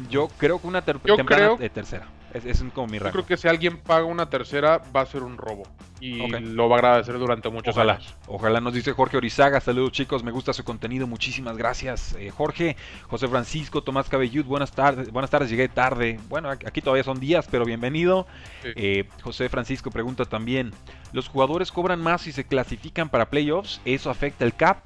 [0.09, 3.27] yo creo que una ter- Yo temprana creo- tercera, es, es como mi Yo creo
[3.27, 5.63] que si alguien paga una tercera va a ser un robo
[6.01, 8.15] y lo va a agradecer durante muchos Ojalá, años.
[8.29, 9.61] ojalá nos dice Jorge Orizaga.
[9.61, 12.15] Saludos chicos, me gusta su contenido, muchísimas gracias.
[12.19, 12.77] Eh, Jorge,
[13.09, 16.21] José Francisco, Tomás Cabellud, buenas tardes, buenas tardes, llegué tarde.
[16.29, 18.27] Bueno, aquí todavía son días, pero bienvenido.
[18.63, 18.69] Sí.
[18.77, 20.73] Eh, José Francisco pregunta también,
[21.13, 23.81] ¿los jugadores cobran más si se clasifican para playoffs?
[23.85, 24.85] ¿Eso afecta el cap?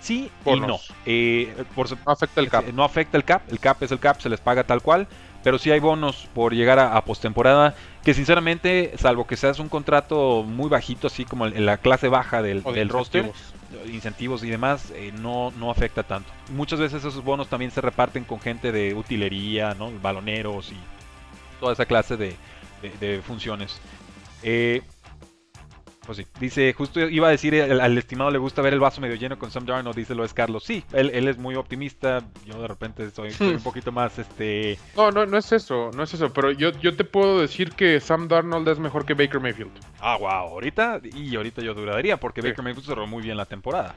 [0.00, 0.68] Sí y Bonos.
[0.90, 0.96] no.
[1.06, 2.64] Eh, por No afecta el cap.
[2.68, 5.08] eh, No afecta el cap, el cap es el cap, se les paga tal cual,
[5.44, 9.68] pero sí hay bonos por llegar a, a postemporada, que sinceramente, salvo que seas un
[9.68, 13.90] contrato muy bajito, así como en la clase baja del, O de del roster, incentivos.
[13.94, 16.30] incentivos y demás, eh, no, no afecta tanto.
[16.50, 19.92] Muchas veces esos bonos también se reparten con gente de utilería, ¿no?
[20.02, 20.76] baloneros y
[21.60, 22.34] toda esa clase de,
[22.82, 23.78] de- de funciones.
[24.42, 24.82] Eh,
[26.06, 29.00] pues sí, dice, justo iba a decir, al, al estimado le gusta ver el vaso
[29.00, 30.64] medio lleno con Sam Darnold, dice lo es Carlos.
[30.64, 34.78] Sí, él, él es muy optimista, yo de repente soy, soy un poquito más, este...
[34.96, 38.00] No, no, no es eso, no es eso, pero yo, yo te puedo decir que
[38.00, 39.72] Sam Darnold es mejor que Baker Mayfield.
[40.00, 42.48] Ah, wow, ahorita, y ahorita yo duraría, porque Sí.
[42.48, 43.94] Baker Mayfield cerró muy bien la temporada.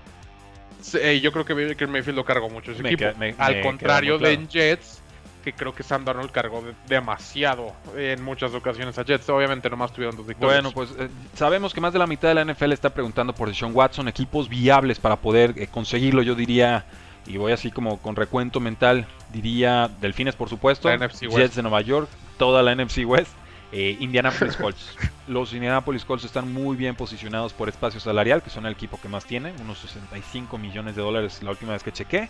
[0.81, 3.09] Sí, yo creo que Baker Mayfield lo cargó mucho ese Me equipo.
[3.09, 5.01] queda- me- Al me contrario de en Jets,
[5.47, 9.29] que creo que Sam Darnold cargó de- demasiado en muchas ocasiones a Jets.
[9.29, 10.62] Obviamente nomás tuvieron dos victorias.
[10.62, 13.47] Bueno, pues eh, sabemos que más de la mitad de la NFL está preguntando por
[13.47, 16.83] Deshaun Watson, equipos viables para poder eh, conseguirlo, yo diría,
[17.25, 21.38] y voy así como con recuento mental, diría Delfines por supuesto, La NFC West.
[21.38, 23.31] Jets de Nueva York, toda la NFC West,
[23.71, 24.95] eh, Indianapolis Colts.
[25.29, 29.07] Los Indianapolis Colts están muy bien posicionados por espacio salarial, que son el equipo que
[29.07, 32.29] más tiene, unos 65 millones de dólares la última vez que chequé.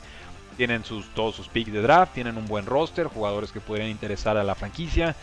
[0.56, 4.38] Tienen sus, todos sus picks de draft, tienen un buen roster, jugadores que podrían interesar
[4.38, 5.16] a la franquicia.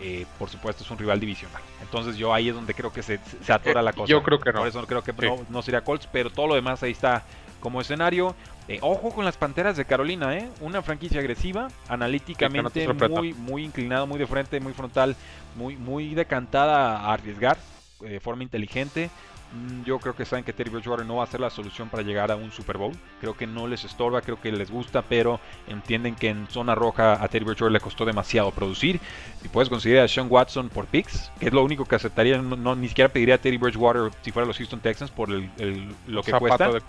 [0.00, 1.60] Eh, por supuesto es un rival divisional.
[1.82, 4.06] Entonces yo ahí es donde creo que se, se atora Eh, la cosa.
[4.06, 4.60] yo creo que no.
[4.60, 5.26] Por eso creo que Sí.
[5.26, 7.24] no, no sería Colts, pero todo lo demás ahí está
[7.60, 8.34] como escenario.
[8.68, 10.48] Eh, ojo con las Panteras de Carolina, ¿eh?
[10.60, 15.16] Una franquicia agresiva, analíticamente Sí, no muy, muy inclinada, muy de frente, muy frontal,
[15.56, 17.58] muy, muy decantada a arriesgar.
[18.00, 19.10] de forma inteligente.
[19.52, 22.02] Mm, Yo creo que saben que Teddy Bridgewater no va a ser la solución para
[22.02, 22.92] llegar a un Super Bowl.
[23.20, 27.22] Creo que no les estorba, creo que les gusta, pero entienden que en zona roja
[27.22, 29.00] a Teddy Bridgewater le costó demasiado producir.
[29.42, 32.36] Y puedes conseguir a Sean Watson por picks, que es lo único que aceptaría.
[32.42, 35.50] No, no- ni siquiera pediría a Teddy Bridgewater si fuera los Houston Texans por el,
[35.58, 36.68] el- lo que Zapato cuesta.
[36.72, 36.80] de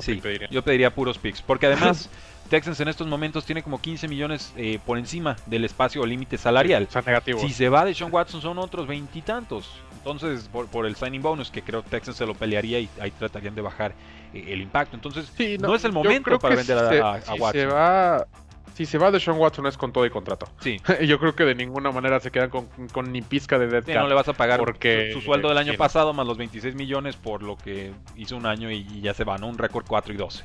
[0.00, 1.42] Sí, yo pediría puros picks.
[1.42, 2.08] Porque además,
[2.48, 6.38] Texans en estos momentos tiene como 15 millones eh, por encima del espacio o límite
[6.38, 6.86] salarial.
[6.90, 7.40] Sea, negativo.
[7.40, 9.68] Si se va de Sean Watson son otros veintitantos.
[9.98, 13.54] Entonces, por, por el signing bonus, que creo Texans se lo pelearía y ahí tratarían
[13.54, 13.94] de bajar
[14.34, 14.94] eh, el impacto.
[14.96, 17.52] Entonces, Sí, no, es el momento para vender a, si se- a- a si Watson.
[17.60, 18.26] Se va,
[18.74, 20.46] si se va de Sean Watson es con todo y contrato.
[20.60, 20.76] Sí,
[21.06, 23.92] Yo creo que de ninguna manera se quedan con, con ni pizca de dead Sí,
[23.94, 25.78] no le vas a pagar porque- su, su sueldo del año sí.
[25.78, 29.24] pasado más los 26 millones por lo que hizo un año y, y ya se
[29.24, 29.46] va, ¿no?
[29.46, 30.44] Un récord 4 y 12.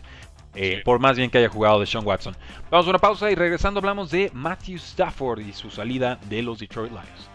[0.56, 0.82] Eh.
[0.84, 2.36] Por más bien que haya jugado de Sean Watson.
[2.70, 6.60] Vamos a una pausa y regresando hablamos de Matthew Stafford y su salida de los
[6.60, 7.30] Detroit Lions.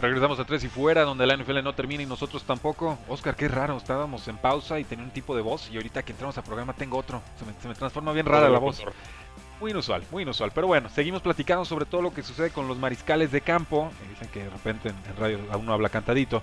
[0.00, 2.98] Regresamos a Tres y Fuera, donde la NFL no termina y nosotros tampoco.
[3.06, 6.12] Oscar, qué raro, estábamos en pausa y tenía un tipo de voz y ahorita que
[6.12, 7.20] entramos al programa tengo otro.
[7.38, 8.82] Se me, se me transforma bien rara la voz.
[9.60, 10.52] Muy inusual, muy inusual.
[10.54, 13.92] Pero bueno, seguimos platicando sobre todo lo que sucede con los mariscales de campo.
[14.08, 16.42] Dicen que de repente en, en radio aún no habla cantadito.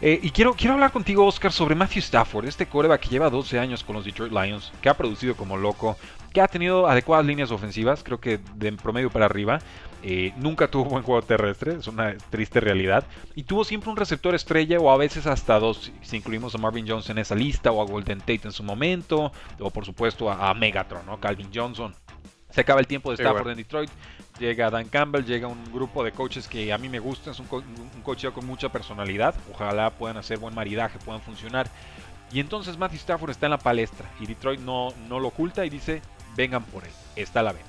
[0.00, 3.58] Eh, y quiero, quiero hablar contigo, Oscar, sobre Matthew Stafford, este coreback que lleva 12
[3.58, 5.98] años con los Detroit Lions, que ha producido como loco,
[6.32, 9.58] que ha tenido adecuadas líneas ofensivas, creo que de promedio para arriba.
[10.02, 13.04] Eh, nunca tuvo buen juego terrestre, es una triste realidad.
[13.34, 16.88] Y tuvo siempre un receptor estrella o a veces hasta dos, si incluimos a Marvin
[16.88, 20.48] Jones en esa lista o a Golden Tate en su momento, o por supuesto a,
[20.48, 21.20] a Megatron, ¿no?
[21.20, 21.94] Calvin Johnson.
[22.54, 23.50] Se acaba el tiempo de Stafford bueno.
[23.50, 23.90] en Detroit.
[24.38, 27.32] Llega Dan Campbell, llega un grupo de coaches que a mí me gustan.
[27.32, 29.34] Es un, co un coach con mucha personalidad.
[29.52, 31.68] Ojalá puedan hacer buen maridaje, puedan funcionar.
[32.32, 34.08] Y entonces Matthew Stafford está en la palestra.
[34.20, 36.00] Y Detroit no, no lo oculta y dice:
[36.36, 36.90] vengan por él.
[37.16, 37.68] Está a la venta.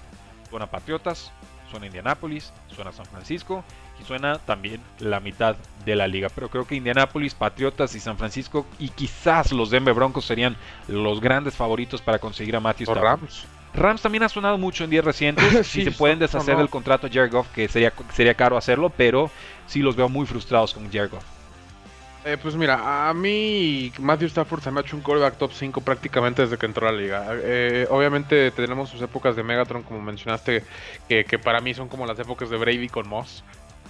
[0.50, 1.32] Suena Patriotas,
[1.71, 3.63] suena Indianapolis, suena San Francisco
[4.00, 6.30] y suena también la mitad de la liga.
[6.34, 10.56] Pero creo que Indianapolis, Patriotas y San Francisco y quizás los Denver Broncos serían
[10.88, 13.04] los grandes favoritos para conseguir a Matthew Stafford.
[13.04, 13.48] Rams.
[13.76, 15.46] Rams también ha sonado mucho en días recientes.
[15.66, 18.92] Sí, si se pueden deshacer del contrato a Jared Goff, que sería, sería caro hacerlo,
[18.96, 19.30] pero
[19.68, 21.24] sí los veo muy frustrados con Jared Goff.
[22.26, 25.82] Eh, pues mira, a mí Matthew Stafford se me ha hecho un quarterback top 5
[25.82, 27.28] prácticamente desde que entró a la liga.
[27.34, 30.64] Eh, obviamente tenemos sus épocas de Megatron, como mencionaste,
[31.08, 33.44] que, que para mí son como las épocas de Brady con Moss.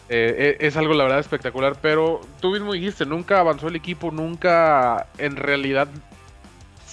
[0.10, 5.08] Eh, es algo la verdad espectacular, pero tú mismo dijiste, nunca avanzó el equipo, nunca
[5.18, 5.88] en realidad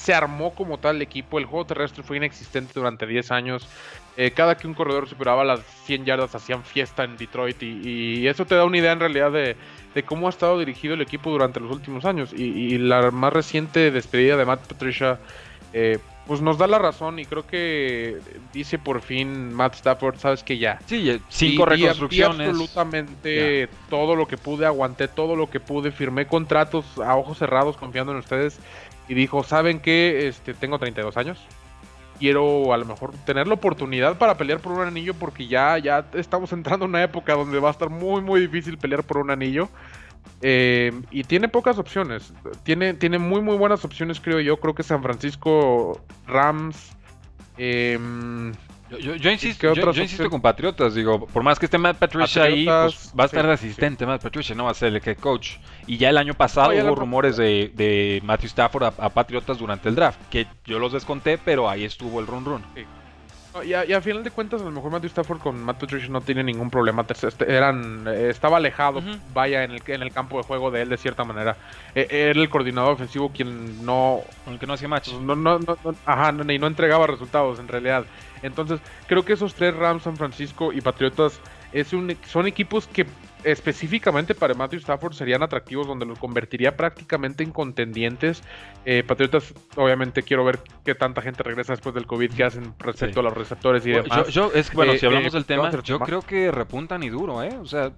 [0.02, 1.38] se armó como tal el equipo.
[1.38, 3.68] El juego terrestre fue inexistente durante 10 años.
[4.16, 8.26] Eh, cada que un corredor superaba las 100 yardas hacían fiesta en Detroit y, y
[8.28, 9.56] eso te da una idea en realidad de,
[9.94, 12.32] de cómo ha estado dirigido el equipo durante los últimos años.
[12.32, 15.20] Y, y la más reciente despedida de Matt Patricia,
[15.72, 18.18] eh, pues nos da la razón y creo que
[18.52, 20.80] dice por fin Matt Stafford, sabes que ya.
[20.86, 22.48] Sí, cinco y reconstrucciones.
[22.48, 27.76] absolutamente todo lo que pude, aguanté todo lo que pude, firmé contratos a ojos cerrados
[27.76, 28.58] confiando en ustedes
[29.12, 30.26] y dijo, ¿saben qué?
[30.26, 31.38] Este, tengo 32 años.
[32.18, 36.06] Quiero a lo mejor tener la oportunidad para pelear por un anillo porque ya, ya
[36.14, 39.30] estamos entrando en una época donde va a estar muy muy difícil pelear por un
[39.30, 39.68] anillo.
[40.40, 42.32] Eh, y tiene pocas opciones.
[42.62, 44.56] Tiene, tiene muy muy buenas opciones creo yo.
[44.56, 46.96] Creo que San Francisco, Rams,
[47.58, 48.54] em,
[48.92, 51.96] Yo, yo- yo insisto, ¿Qué yo- insisto con Patriotas, digo, por más que esté Matt
[51.98, 54.88] Patricia ahí, pues va a estar sí, de asistente Matt Patricia, no va a ser
[54.94, 55.56] el head coach.
[55.86, 59.88] Y ya el año pasado hubo rumores de, de Matthew Stafford a, a Patriotas durante
[59.88, 62.62] el draft, que yo los desconté, pero ahí estuvo el run run.
[63.54, 65.78] No, y, a, y a final de cuentas, a lo mejor Matthew Stafford con Matt
[65.78, 67.04] Patricia no tiene ningún problema.
[67.46, 69.02] Eran, eh, estaba alejado,
[69.34, 71.56] vaya, en el, en el campo de juego de él de cierta manera.
[71.94, 75.12] Eh, era el coordinador ofensivo quien no, el que no hacía match.
[75.12, 78.06] no, no, no- no- ajá, no- y no entregaba resultados en realidad.
[78.42, 81.40] Entonces, creo que esos tres Rams, San Francisco y Patriotas
[81.72, 83.06] es un, son equipos que
[83.44, 88.42] específicamente para Matthew Stafford serían atractivos, donde los convertiría prácticamente en contendientes.
[88.84, 93.14] Eh, Patriotas, obviamente, quiero ver qué tanta gente regresa después del COVID que hacen respecto
[93.14, 93.20] Sí.
[93.20, 94.26] a los receptores y demás.
[94.28, 97.08] yo, yo- es bueno, Eh, si hablamos eh, del tema, yo creo que repuntan y
[97.08, 97.56] duro, ¿eh?
[97.60, 97.92] O sea, eh,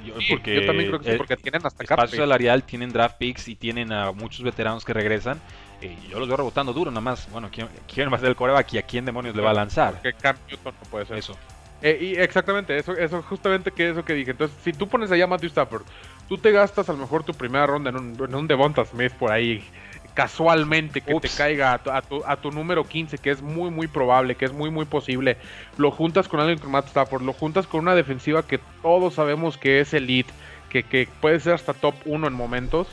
[0.00, 2.92] yo, Sí, porque yo también creo que sí, el porque tienen hasta espacio salarial, tienen
[2.92, 5.40] draft picks y tienen a muchos veteranos que regresan.
[5.80, 7.28] eh, y yo los veo rebotando duro, nada más.
[7.30, 9.54] Bueno, ¿quién, quién va a ser el coreback y a quién demonios le va a
[9.54, 10.00] lanzar?
[10.02, 11.18] Que Cam Newton no puede ser.
[11.18, 11.36] Eso.
[11.84, 14.30] Eh, y exactamente, eso, eso justamente que eso que dije.
[14.30, 15.82] Entonces, si tú pones allá a Matthew Stafford,
[16.28, 19.12] tú te gastas a lo mejor tu primera ronda en un, en un Devonta Smith
[19.14, 19.64] por ahí,
[20.14, 21.22] casualmente, que Ups.
[21.22, 24.34] te caiga a tu, a, tu, a tu número 15, que es muy, muy probable,
[24.34, 25.36] que es muy, muy posible.
[25.76, 29.56] Lo juntas con alguien con Matt Stafford, lo juntas con una defensiva que todos sabemos
[29.56, 30.32] que es elite,
[30.68, 32.88] que, que puede ser hasta top 1 en momentos.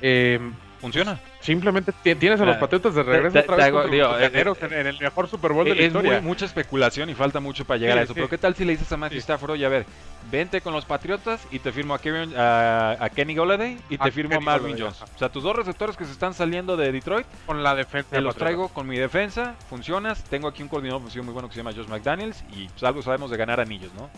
[0.00, 0.40] Eh,
[0.82, 1.20] Funciona.
[1.40, 5.76] Simplemente tienes a los Patriotas de regreso otra vez en, el mejor Super Bowl de
[5.76, 6.16] la historia.
[6.18, 8.14] Es mucha especulación y falta mucho para llegar a eso.
[8.14, 9.86] Pero ¿qué tal si le dices a Matthew Stafford, oye, a ver,
[10.30, 14.76] vente con los Patriotas y te firmo a, Kenny Golladay y te firmo a Marvin
[14.76, 15.00] Jones?
[15.02, 17.28] O sea, tus dos receptores que se están saliendo de Detroit.
[17.46, 18.10] Con la defensa.
[18.10, 20.24] Te los traigo con mi defensa, funcionas.
[20.24, 23.30] Tengo aquí un coordinador muy bueno que se llama Josh McDaniels y pues algo sabemos
[23.30, 24.10] de ganar anillos, ¿no?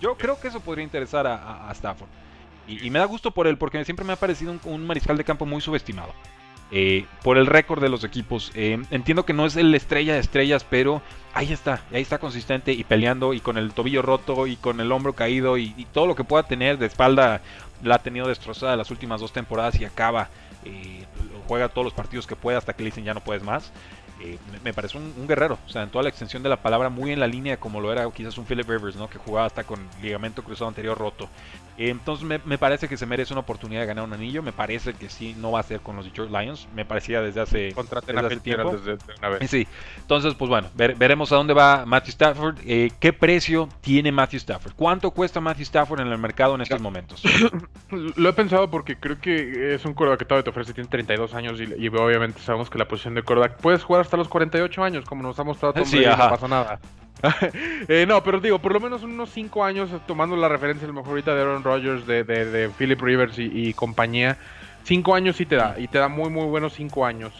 [0.00, 2.08] Yo creo que eso podría interesar a, Stafford.
[2.68, 5.46] Y, me da gusto por él porque siempre me ha parecido un mariscal de campo
[5.46, 6.12] muy subestimado.
[6.74, 8.50] Eh, por el récord de los equipos.
[8.54, 11.02] Eh, entiendo que no es el estrella de estrellas, pero
[11.34, 14.90] ahí está, ahí está consistente y peleando y con el tobillo roto y con el
[14.90, 17.42] hombro caído y, todo lo que pueda tener de espalda
[17.82, 20.30] la ha tenido destrozada las últimas dos temporadas y acaba,
[20.64, 21.04] eh,
[21.46, 23.70] juega todos los partidos que pueda hasta que le dicen ya no puedes más.
[24.64, 27.20] me, parece un, guerrero, o sea, en toda la extensión de la palabra, muy en
[27.20, 29.10] la línea como lo era quizás un Philip Rivers, ¿no?
[29.10, 31.28] Que jugaba hasta con ligamento cruzado anterior roto.
[31.90, 34.42] Entonces me, parece que se merece una oportunidad de ganar un anillo.
[34.42, 36.68] Me parece que sí, no va a ser con los Detroit Lions.
[36.74, 37.74] Me parecía desde hace,
[38.06, 38.76] desde tiempo.
[38.76, 39.50] Desde, una vez.
[39.50, 39.66] Sí.
[39.98, 42.58] Entonces, pues bueno, veremos a dónde va Matthew Stafford.
[42.66, 44.74] Eh, ¿Qué precio tiene Matthew Stafford?
[44.74, 47.22] ¿Cuánto cuesta Matthew Stafford en el mercado en estos momentos?
[47.90, 50.72] Lo he pensado porque creo que es un quarterback que todavía te ofrece.
[50.72, 54.28] Tiene 32 años y, obviamente sabemos que la posición de quarterback puedes jugar hasta los
[54.28, 56.80] 48 años, como nos ha mostrado Tom sí, no pasa nada.
[57.88, 60.94] Eh, no, pero digo, por lo menos unos 5 años, tomando la referencia a lo
[60.94, 64.38] mejor ahorita de Aaron Rodgers, de, Philip Rivers y, compañía,
[64.84, 67.32] 5 años sí te da, y te da muy, muy buenos 5 años.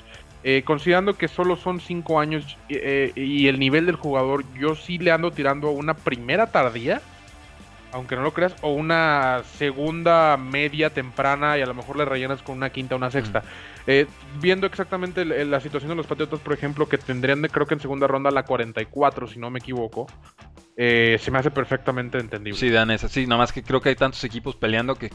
[0.45, 4.99] Eh, considerando que solo son 5 años eh, y el nivel del jugador, yo sí
[4.99, 7.01] le ando tirando una primera tardía,
[7.93, 12.43] aunque no lo creas, o una segunda media temprana y a lo mejor le rellenas
[12.43, 13.43] con una quinta una sexta.
[13.87, 14.07] Eh,
[14.41, 17.81] viendo exactamente la situación de los Patriotas, por ejemplo, que tendrían de, creo que en
[17.81, 20.07] segunda ronda la 44, si no me equivoco.
[20.75, 22.59] Eh, se me hace perfectamente entendible.
[22.59, 23.27] Sí, Dan, es así.
[23.27, 25.11] Nada más que creo que hay tantos equipos peleando que,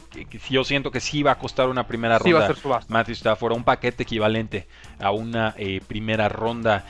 [0.48, 2.28] yo siento que sí va a costar una primera ronda.
[2.28, 2.92] Sí va a ser subasta.
[2.92, 4.68] Matthew Stafford, un paquete equivalente
[5.00, 6.84] a una eh, primera ronda.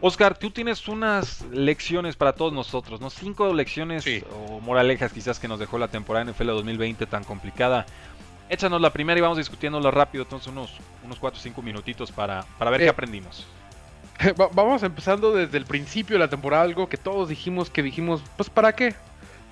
[0.00, 3.10] Oscar, tú tienes unas lecciones para todos nosotros, ¿no?
[3.10, 4.04] Cinco lecciones
[4.48, 7.86] o moralejas quizás que nos dejó la temporada NFL 2020 tan complicada.
[8.50, 10.70] Échanos la primera y vamos discutiéndola rápido, entonces unos,
[11.04, 13.46] unos 4 o 5 minutitos para, para ver qué eh, aprendimos.
[14.52, 18.50] Vamos empezando desde el principio de la temporada, algo que todos dijimos que dijimos, pues
[18.50, 18.94] ¿para qué?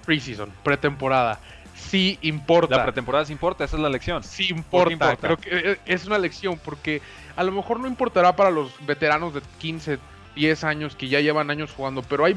[0.04, 1.40] Preseason, pretemporada.
[1.74, 2.76] Sí importa.
[2.76, 4.22] La pretemporada sí importa, esa es la lección.
[4.22, 7.02] Sí importa, creo que eh, es una lección porque
[7.34, 9.98] a lo mejor no importará para los veteranos de 15,
[10.36, 12.34] 10 años que ya llevan años jugando, pero hay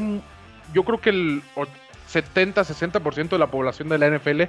[0.73, 1.43] yo creo que el
[2.07, 4.43] 70, 60% de la población de la NFL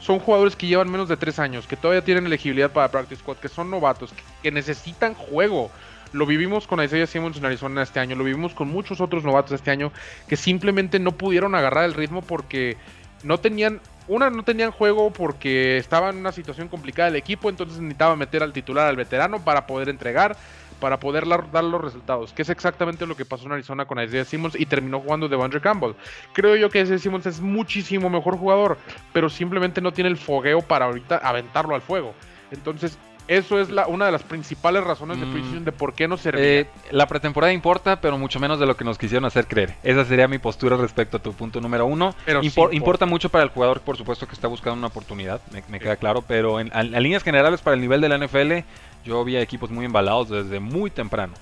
[0.00, 3.36] son jugadores que llevan menos de 3 años, que todavía tienen elegibilidad para Practice Squad,
[3.36, 5.70] que son novatos, que, necesitan juego.
[6.12, 9.52] Lo vivimos con Isaiah Simmons en Arizona este año, lo vivimos con muchos otros novatos
[9.52, 9.92] este año
[10.26, 12.76] que simplemente no pudieron agarrar el ritmo porque
[13.22, 17.78] no tenían, una, no tenían juego porque estaba en una situación complicada el equipo, entonces
[17.78, 20.36] necesitaba meter al titular, al veterano para poder entregar
[20.80, 24.24] para poder dar los resultados, que es exactamente lo que pasó en Arizona con Isaiah
[24.24, 25.92] Simmons y terminó jugando de Andrew Campbell.
[26.32, 28.78] Creo yo que Isaiah Simmons es muchísimo mejor jugador,
[29.12, 32.14] pero simplemente no tiene el fogueo para ahorita aventarlo al fuego.
[32.50, 32.98] Entonces,
[33.30, 35.64] eso es la, una de las principales razones de mm.
[35.64, 38.82] de por qué no se eh, la pretemporada importa, pero mucho menos de lo que
[38.82, 39.76] nos quisieron hacer creer.
[39.84, 42.12] Esa sería mi postura respecto a tu punto número uno.
[42.26, 42.40] Pero
[42.72, 46.22] importa mucho para el jugador, por supuesto, que está buscando una oportunidad, me, queda claro,
[46.22, 48.66] pero en, en, líneas generales para el nivel de la NFL
[49.04, 51.34] yo vi equipos muy embalados desde muy temprano.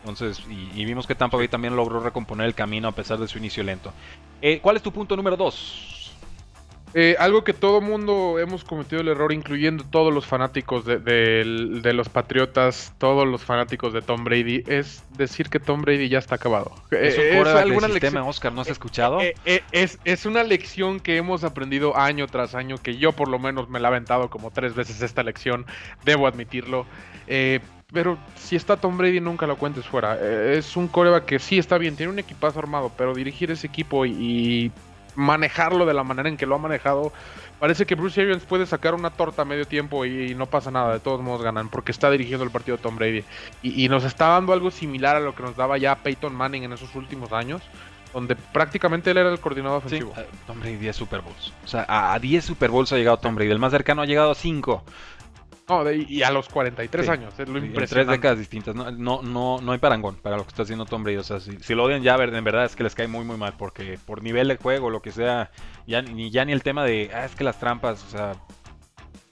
[0.00, 3.36] Entonces, y, vimos que Tampa Bay también logró recomponer el camino a pesar de su
[3.36, 3.92] inicio lento.
[4.40, 5.95] Eh, ¿Cuál es tu punto número 2?
[6.98, 12.08] Eh, algo que todo mundo hemos cometido el error, incluyendo todos los fanáticos de, los
[12.08, 16.72] Patriotas, todos los fanáticos de Tom Brady, es decir que Tom Brady ya está acabado.
[16.90, 19.20] Es, eh, es alguna lección, Oscar, ¿no has escuchado?
[19.20, 19.34] Eh,
[19.72, 23.68] es, es, una lección que hemos aprendido año tras año, que yo por lo menos
[23.68, 25.66] me la he aventado como tres veces esta lección,
[26.06, 26.86] debo admitirlo.
[27.92, 30.18] pero si está Tom Brady, nunca lo cuentes fuera.
[30.18, 34.06] es un coreback que sí está bien, tiene un equipazo armado, pero dirigir ese equipo
[34.06, 34.72] y
[35.16, 37.12] manejarlo de la manera en que lo ha manejado.
[37.58, 40.92] Parece que Bruce Arians puede sacar una torta a medio tiempo y, no pasa nada,
[40.92, 43.24] de todos modos ganan, porque está dirigiendo el partido Tom Brady.
[43.62, 46.72] Y, nos está dando algo similar a lo que nos daba ya Peyton Manning en
[46.74, 47.62] esos últimos años,
[48.12, 50.12] donde prácticamente él era el coordinador ofensivo.
[50.16, 51.52] Eh, Tom Brady 10 Super Bowls.
[51.64, 53.50] O sea, a 10 Super Bowls ha llegado Tom Brady.
[53.50, 54.84] El más cercano ha llegado a 5.
[55.68, 57.86] No, y a los 43 años, es lo impresionante.
[57.88, 58.90] tres décadas distintas, no,
[59.22, 61.16] no, no, hay parangón para lo que está haciendo Tom Brady.
[61.16, 63.54] O sea, si, lo odian ya, en verdad es que les cae muy, muy mal,
[63.58, 65.50] porque por nivel de juego, lo que sea,
[65.86, 68.34] ya ni, ya ni el tema de, ah, es que las trampas, o sea,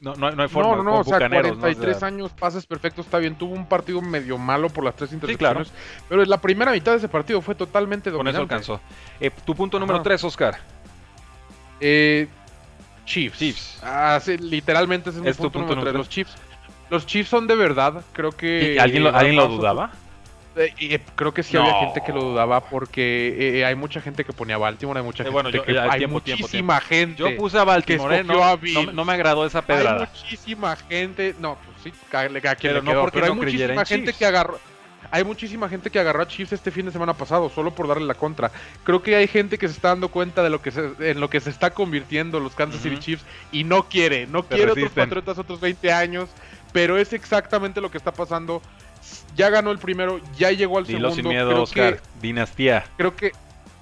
[0.04, 0.76] no, no, no hay forma.
[0.76, 3.36] No, no, o sea, 43 años, pases perfectos, está bien.
[3.36, 6.06] Tuvo un partido medio malo por las tres intercepciones, sí, claro.
[6.08, 8.36] pero la primera mitad de ese partido fue totalmente dominante.
[8.36, 8.80] Con eso alcanzó.
[9.18, 10.58] Eh, tu punto número 3, Oscar.
[11.80, 12.28] Eh,
[13.04, 13.38] Chiefs.
[13.38, 13.78] Chiefs.
[13.82, 16.34] Ah, literalmente es, es punto, número 3, los Chiefs
[16.90, 18.74] los Chiefs son de verdad, creo que...
[18.74, 19.90] ¿Y ¿Alguien lo, ¿alguien lo dudaba?
[20.54, 21.62] Eh, eh, creo que sí No.
[21.62, 25.24] había gente que lo dudaba porque eh, hay mucha gente que ponía Baltimore, hay mucha
[25.24, 25.76] gente bueno, yo- que...
[25.78, 27.16] hay tiempo, tiempo, muchísima gente...
[27.22, 28.56] Yo puse a Baltimore, que no, a
[29.04, 30.08] me agradó esa Hay pedrada.
[30.12, 31.34] muchísima gente...
[31.40, 34.04] No, pues sí, cágale a quien Pero le no porque pero hay muchísima en gente
[34.06, 34.18] Chiefs.
[34.18, 34.60] que agarró...
[35.14, 38.04] Hay muchísima gente que agarró a Chiefs este fin de semana pasado solo por darle
[38.04, 38.50] la contra.
[38.82, 41.30] Creo que hay gente que se está dando cuenta de lo que se, en lo
[41.30, 42.98] que se está convirtiendo los Kansas City.
[42.98, 44.90] Chiefs y no quiere, no Se quiere otros.
[44.90, 46.30] Patriotas otros 20 años,
[46.72, 48.60] pero es exactamente lo que está pasando.
[49.36, 51.14] Ya ganó el primero, ya llegó al Dilo segundo.
[51.14, 51.94] sin miedo, creo Oscar.
[51.94, 52.84] que Dinastía.
[52.96, 53.30] creo que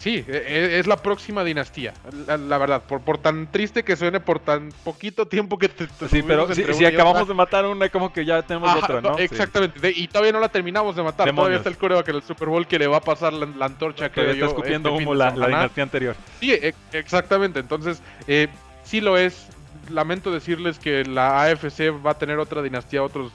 [0.03, 1.95] sí, e- e- es la próxima dinastía,
[2.27, 5.87] la, la verdad, por, por tan triste que suene, por tan poquito tiempo que te,
[5.87, 9.17] te Sí, pero si, acabamos de matar una, como que ya tenemos Ajá, otra, no.
[9.19, 11.37] Exactamente, de- y todavía no la terminamos de matar, Demonios.
[11.37, 13.67] todavía está el coreback en el Super Bowl que le va a pasar la, la
[13.67, 16.17] antorcha que está escupiendo humo la, la dinastía anterior.
[16.41, 18.49] Sí, e- exactamente, entonces eh,
[18.83, 19.47] sí lo es,
[19.89, 23.33] lamento decirles que la AFC va a tener otra dinastía, otros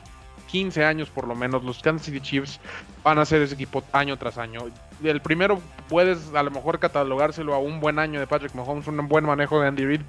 [0.48, 1.64] 15 años por lo menos.
[1.64, 2.60] Los Kansas City Chiefs
[3.04, 4.62] van a ser ese equipo año tras año.
[5.04, 9.08] El primero puedes a lo mejor catalogárselo a un buen año de Patrick Mahomes, un
[9.08, 10.02] buen manejo de Andy Reid.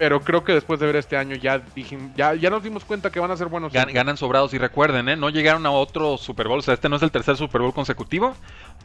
[0.00, 3.10] Pero creo que después de ver este año ya, dijim- ya, ya nos dimos cuenta
[3.10, 3.70] que van a ser buenos.
[3.70, 5.16] Gan- ganan sobrados y recuerden, ¿eh?
[5.16, 6.60] no llegaron a otro Super Bowl.
[6.60, 8.34] O sea, este no es el tercer Super Bowl consecutivo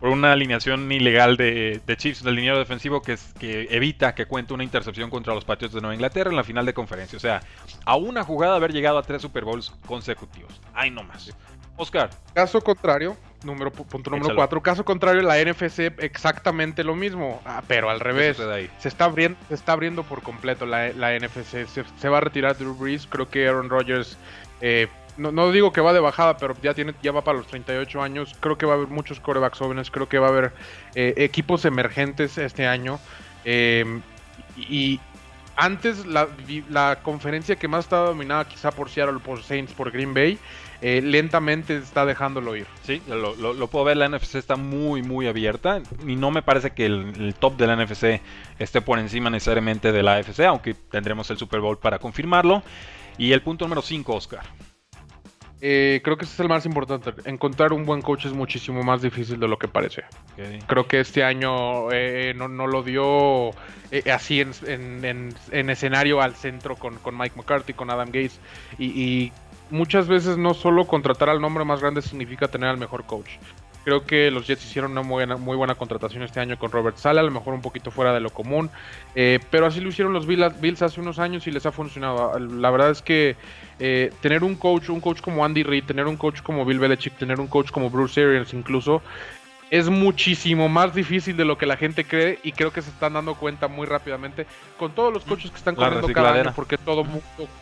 [0.01, 4.25] por una alineación ilegal de, de Chiefs del liniero defensivo que, es, que evita que
[4.25, 7.15] cuente una intercepción contra los Patriots de Nueva Inglaterra en la final de conferencia.
[7.15, 7.41] O sea,
[7.85, 10.59] a una jugada haber llegado a tres Super Bowls consecutivos.
[10.73, 11.33] Ay, no más.
[11.77, 13.15] Oscar, Caso contrario,
[13.45, 14.37] número, pu- punto número Échalo.
[14.37, 14.61] 4.
[14.61, 18.39] Caso contrario, la NFC exactamente lo mismo, ah, pero al ¿qué revés.
[18.39, 18.69] ahí?
[18.79, 21.65] Se está abriendo, se está abriendo por completo la, la NFC.
[21.67, 23.07] Se, se va a retirar Drew Brees.
[23.07, 24.17] Creo que Aaron Rodgers,
[24.61, 24.87] eh,
[25.17, 28.01] no, no digo que va de bajada, pero ya, tiene, ya va para los 38
[28.01, 28.35] años.
[28.39, 29.89] Creo que va a haber muchos corebacks jóvenes.
[29.91, 30.51] Creo que va a haber
[30.95, 32.99] eh, equipos emergentes este año.
[33.45, 34.01] Eh,
[34.57, 34.99] y
[35.57, 36.27] antes la,
[36.69, 40.37] la conferencia que más estaba dominada quizá por Seattle, por Saints, por Green Bay,
[40.87, 42.67] eh, lentamente está dejándolo ir.
[42.83, 46.43] Sí, lo, lo- lo puedo ver, la NFC está muy, muy abierta y no me
[46.43, 48.21] parece que el, el top de la NFC
[48.59, 52.61] esté por encima necesariamente de la AFC, aunque tendremos el Super Bowl para confirmarlo.
[53.17, 54.41] Y el punto número 5, Oscar.
[55.61, 57.13] Eh, creo que ese es el más importante.
[57.27, 60.03] Encontrar un buen coach es muchísimo más difícil de lo que parece.
[60.67, 63.49] Creo que este año eh, no, no lo dio
[63.89, 68.07] eh, así en, en- en- en escenario al centro con, con Mike McCarthy, con Adam
[68.09, 68.39] Gates.
[68.77, 69.31] Y, y
[69.69, 73.29] muchas veces no solo contratar al nombre más grande significa tener al mejor coach.
[73.85, 76.97] Creo que los Jets hicieron una muy buena, muy buena contratación este año con Robert
[76.97, 78.71] Sala, a lo mejor un poquito fuera de lo común.
[79.13, 82.37] eh, pero así lo hicieron los Bills, hace unos años y les ha funcionado.
[82.39, 83.35] La verdad es que
[83.77, 87.15] eh, tener un coach, un coach como Andy Reid, tener un coach como Bill Belichick,
[87.15, 89.03] tener un coach como Bruce Arians incluso,
[89.77, 93.13] es muchísimo más difícil de lo que la gente cree y creo que se están
[93.13, 94.45] dando cuenta muy rápidamente
[94.77, 97.21] con todos los coaches que están corriendo cada año porque todo mundo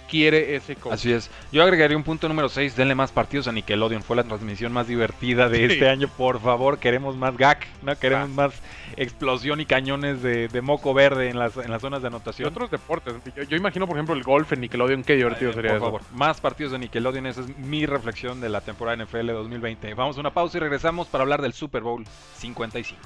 [0.09, 0.93] quiere ese coach.
[0.93, 1.31] Así es.
[1.51, 4.03] Yo agregaría un punto número 6, denle más partidos a Nickelodeon.
[4.03, 5.63] Fue la transmisión más divertida de Sí.
[5.73, 6.07] este año.
[6.07, 7.97] Por favor, queremos más gag, ¿no?
[7.97, 8.33] Queremos Ah.
[8.33, 8.53] más
[8.97, 12.49] explosión y cañones de, de moco verde en las, en las zonas de Y anotación.
[12.49, 13.13] otros deportes.
[13.35, 15.85] Yo, yo imagino, por ejemplo, el golf en Nickelodeon, qué divertido Eh, sería por eso.
[15.85, 19.93] favor, más partidos de Nickelodeon, esa es mi reflexión de la temporada NFL 2020.
[19.93, 22.05] Vamos a una pausa y regresamos para hablar del Super Bowl
[22.37, 22.99] 55.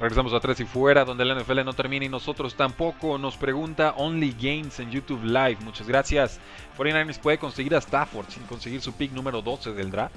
[0.00, 3.18] Regresamos a Tres y Fuera, donde la NFL no termina y nosotros tampoco.
[3.18, 5.58] Nos pregunta Only Games en YouTube Live.
[5.62, 6.40] Muchas gracias.
[6.76, 10.14] 49ers puede conseguir a Stafford sin conseguir su pick número 12 del draft.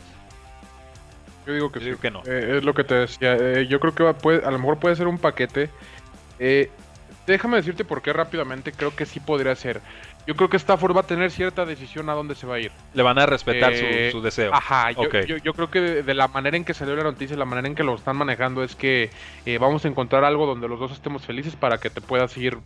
[1.46, 1.90] Yo digo que Yo sí.
[1.92, 2.22] digo que no.
[2.26, 3.36] Eh, es lo que te decía.
[3.40, 5.70] eh, yo creo que va- puede, a lo mejor puede ser un paquete.
[6.40, 6.70] Eh,
[7.28, 9.82] déjame decirte por qué rápidamente creo que sí podría ser.
[10.28, 12.72] Yo creo que Stafford va a tener cierta decisión a dónde se va a ir.
[12.94, 14.52] Le van a respetar Eh, su, su deseo.
[14.54, 17.38] Ajá, yo, yo- yo creo que de, de la manera en que salió la noticia,
[17.38, 19.12] la manera en que lo están manejando es que
[19.46, 22.58] eh, vamos a encontrar algo donde los dos estemos felices para que te puedas ir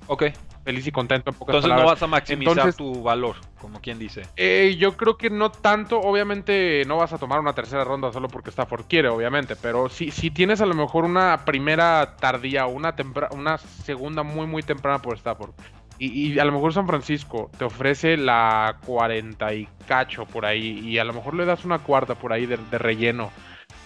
[0.64, 3.99] feliz y contento en pocas Entonces no vas a maximizar Entonces- tu valor, como quien
[3.99, 4.22] dice.
[4.38, 8.28] Eh, yo creo que no tanto, obviamente no vas a tomar una tercera ronda solo
[8.30, 12.70] porque Stafford quiere, obviamente, pero si, si tienes a lo mejor una primera tardía o
[12.70, 12.95] una,
[13.32, 15.51] una segunda muy muy temprana por Stafford
[15.99, 20.79] y, y a lo mejor San Francisco te ofrece la 40 y cacho por ahí
[20.79, 23.31] y a lo mejor le das una cuarta por ahí de, de relleno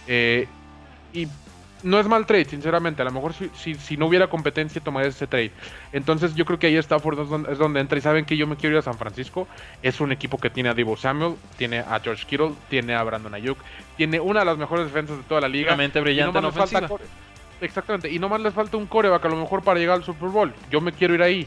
[0.06, 0.46] eh,
[1.12, 1.28] y
[1.84, 5.14] no es mal trade, sinceramente, a lo mejor si, si, si no hubiera competencia tomarías
[5.14, 5.52] ese trade.
[5.92, 8.46] Entonces yo creo que ahí Stafford es donde, es donde entra y saben que yo
[8.46, 9.46] me quiero ir a San Francisco.
[9.82, 13.34] Es un equipo que tiene a Divo Samuel, tiene a George Kittle, tiene a Brandon
[13.34, 13.58] Ayuk,
[13.96, 15.72] tiene una de las mejores defensas de toda la liga.
[15.72, 16.88] Y brillante les falta
[17.60, 20.52] Exactamente, y nomás les falta un coreback a lo mejor para llegar al Super Bowl.
[20.70, 21.46] Yo me quiero ir ahí.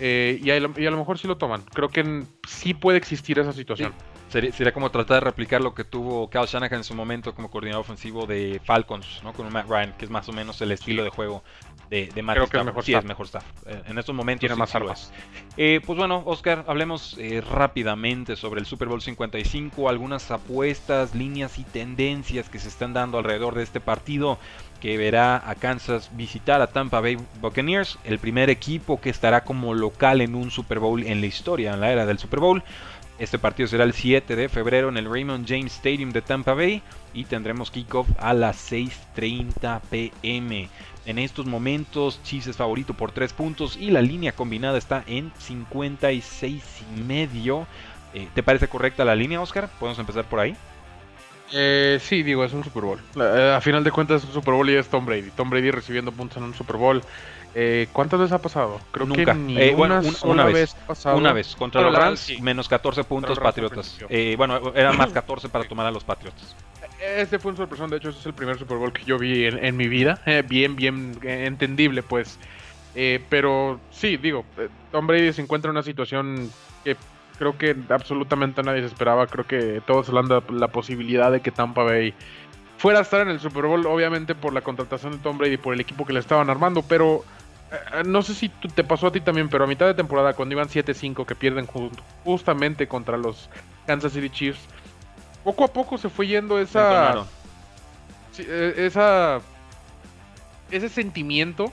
[0.00, 1.62] Eh, y, a lo, y a lo mejor sí lo toman.
[1.74, 3.92] Creo que en- sí puede existir esa situación.
[4.28, 7.80] Sería, como tratar de replicar lo que tuvo Kyle Shanahan en su momento como coordinador
[7.80, 9.32] ofensivo de Falcons, ¿no?
[9.32, 11.42] Con un Matt Ryan, que es más o menos el estilo de juego
[11.88, 13.04] de, de Matt Creo que es mejor sí, staff.
[13.04, 13.44] es mejor staff.
[13.86, 15.12] En estos momentos Tiene sí, más sí armas.
[15.56, 21.58] Eh, pues bueno, Oscar, hablemos eh, rápidamente sobre el Super Bowl 55, algunas apuestas, líneas
[21.58, 24.38] y tendencias que se están dando alrededor de este partido
[24.80, 29.74] que verá a Kansas visitar a Tampa Bay Buccaneers, el primer equipo que estará como
[29.74, 32.62] local en un Super Bowl en la historia, en la era del Super Bowl.
[33.18, 36.82] Este partido será el 7 de febrero en el Raymond James Stadium de Tampa Bay
[37.12, 40.68] y tendremos kickoff a las 6.30 pm.
[41.04, 45.32] En estos momentos, Chiefs es favorito por 3 puntos y la línea combinada está en
[45.38, 46.62] 56
[46.96, 47.66] y medio.
[48.14, 49.68] Eh, ¿Te parece correcta la línea, Oscar?
[49.80, 50.54] Podemos empezar por ahí.
[51.52, 53.00] Eh, sí, digo, es un Super Bowl.
[53.16, 55.30] Eh, a final de cuentas es un Super Bowl y es Tom Brady.
[55.30, 57.02] Tom Brady recibiendo puntos en un Super Bowl.
[57.54, 58.78] Eh, ¿Cuántas veces ha pasado?
[58.92, 59.32] Creo Nunca.
[59.32, 60.54] que ni Eh, bueno, una, un- sola una vez.
[60.54, 61.16] vez ha pasado.
[61.16, 62.40] Una vez contra los Rams, sí.
[62.42, 63.98] menos 14 puntos Patriotas.
[64.10, 66.54] Eh, bueno, eran más 14 para tomar a los Patriotas.
[67.00, 69.46] Este fue un sorpresón, de hecho, ese es el primer Super Bowl que yo vi
[69.46, 70.20] en, en mi vida.
[70.26, 72.38] Eh, bien, bien eh, entendible, pues.
[72.94, 74.44] Eh, pero sí, digo,
[74.92, 76.50] Tom Brady se encuentra en una situación
[76.84, 76.96] que
[77.38, 79.26] creo que absolutamente nadie se esperaba.
[79.26, 82.14] Creo que todos hablando de la posibilidad de que Tampa Bay
[82.76, 85.74] fuera a estar en el Super Bowl, obviamente por la contratación de Tom Brady, por
[85.74, 87.24] el equipo que le estaban armando, pero
[87.72, 90.54] eh, no sé si te pasó a ti también, pero a mitad de temporada, cuando
[90.54, 91.90] iban 7-5, que pierden ju-
[92.24, 93.48] justamente contra los
[93.86, 94.60] Kansas City Chiefs,
[95.44, 97.14] poco a poco se fue yendo esa,
[98.38, 99.40] eh, esa
[100.70, 101.72] ese sentimiento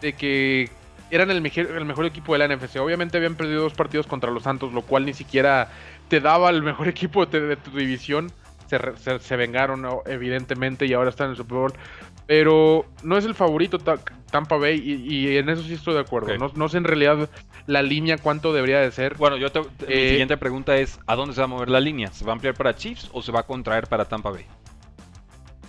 [0.00, 0.70] de que
[1.10, 2.76] eran el mejor, el mejor equipo de la NFC.
[2.78, 5.70] Obviamente habían perdido dos partidos contra los Santos, lo cual ni siquiera
[6.08, 8.30] te daba el mejor equipo de, de tu división.
[8.68, 11.72] Se, se- se vengaron, evidentemente, y ahora están en el Super Bowl.
[12.26, 13.96] Pero no es el favorito Ta-
[14.30, 16.36] Tampa Bay, y, y en eso sí estoy de acuerdo.
[16.36, 17.30] No, no sé en realidad
[17.66, 19.14] la línea cuánto debería de ser.
[19.14, 21.70] Bueno, yo te- te- mi Eh, siguiente pregunta es, ¿a dónde se va a mover
[21.70, 22.12] la línea?
[22.12, 24.44] ¿Se va a ampliar para Chiefs o se va a contraer para Tampa Bay?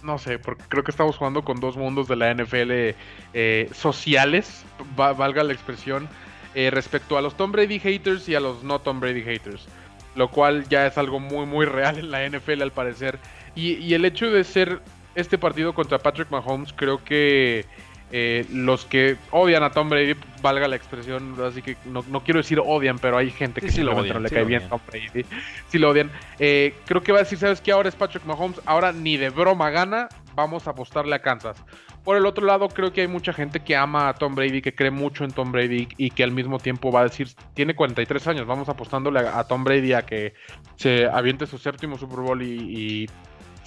[0.04, 2.96] No sé, porque creo que estamos jugando con dos mundos de la NFL
[3.34, 4.64] eh, sociales,
[5.00, 6.08] va- valga la expresión,
[6.56, 9.68] eh, respecto a los Tom Brady haters y a los no Tom Brady haters.
[10.16, 13.20] Lo cual ya es algo muy, muy real en la NFL al parecer.
[13.56, 14.82] Y, y el hecho de ser
[15.16, 17.66] este partido contra Patrick Mahomes, creo que
[18.12, 22.40] eh, los que odian a Tom Brady, valga la expresión, así que no, no quiero
[22.40, 24.68] decir odian, pero hay gente Sí, que sí lo odian, no le sí cae bien.
[24.68, 25.26] Tom Brady.
[25.68, 26.12] Si lo odian.
[26.40, 27.72] Eh, creo que va a decir, ¿sabes qué?
[27.72, 31.64] Ahora es Patrick Mahomes, ahora ni de broma gana, vamos a apostarle a Kansas.
[32.04, 34.74] Por el otro lado, creo que hay mucha gente que ama a Tom Brady, que
[34.74, 38.28] cree mucho en Tom Brady y que al mismo tiempo va a decir, tiene 43
[38.28, 40.34] años, vamos apostándole a, a Tom Brady a que
[40.78, 43.10] se aviente su séptimo Super Bowl y, y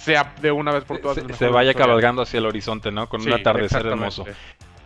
[0.03, 1.19] sea de una vez por todas.
[1.37, 3.07] Se, vaya cabalgando hacia el horizonte, ¿no?
[3.09, 4.25] Con Sí, un atardecer hermoso.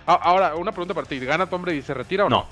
[0.06, 2.38] A- Ahora, una pregunta para ti, ¿gana Tom Brady y se retira o no?
[2.38, 2.48] No.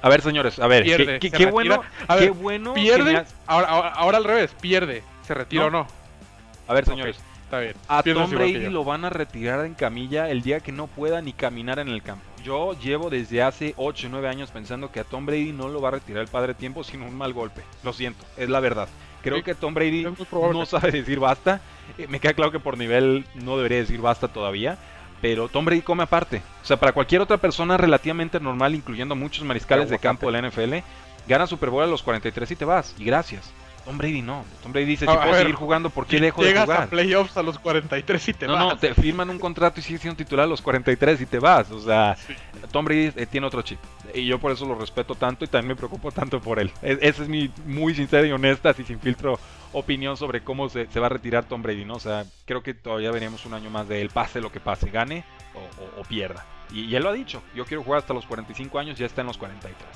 [0.00, 1.50] A ver, señores, a ver, qué- Pierde, qué, se qué retira.
[1.50, 2.72] bueno, A qué bueno.
[2.74, 3.24] ¿Pierde?
[3.46, 5.02] Ahora, ahora, ahora al revés, pierde.
[5.22, 5.66] ¿Se retira No.
[5.66, 5.86] o no?
[6.68, 7.74] A ver, señores, Está bien.
[7.88, 11.32] a Tom Brady lo van a retirar en camilla el día que no pueda ni
[11.32, 12.24] caminar en el campo.
[12.44, 15.80] Yo llevo desde hace 8 o 9 años pensando que a Tom Brady no lo
[15.80, 17.62] va a retirar el padre tiempo sino un mal golpe.
[17.82, 18.88] Lo siento, es la verdad.
[19.22, 21.60] Creo que Tom Brady no sabe decir basta.
[21.96, 24.78] Eh, me queda claro que por nivel no debería decir basta todavía.
[25.20, 26.42] Pero Tom Brady come aparte.
[26.62, 30.48] O sea, para cualquier otra persona relativamente normal, incluyendo muchos mariscales de campo de la
[30.48, 30.74] NFL,
[31.26, 32.94] gana Super Bowl a los 43 y te vas.
[32.98, 33.52] Y gracias.
[33.88, 34.44] Tom Brady no.
[34.62, 36.82] Tom Brady dice, si puedo ver, seguir jugando, ¿por qué dejo de Llegas jugar?
[36.82, 38.60] a playoffs a los 43 y te no, vas.
[38.64, 41.70] no, te firman un contrato y sigues siendo titular a los 43 y te vas.
[41.70, 42.34] O sea, Sí.
[42.70, 43.78] Tom Brady eh, tiene otro chip.
[44.14, 46.70] Y yo por eso lo respeto tanto y también me preocupo tanto por él.
[46.82, 49.40] Es- esa es mi muy sincera y honesta, así sin filtro,
[49.72, 51.94] opinión sobre cómo se, se va a retirar Tom Brady, ¿no?
[51.94, 54.90] O sea, creo que todavía veríamos un año más de él, pase lo que pase,
[54.90, 55.24] gane
[55.54, 56.44] o, o- o pierda.
[56.72, 59.22] Y, y él lo ha dicho, yo quiero jugar hasta los 45 años, ya está
[59.22, 59.88] en los 43.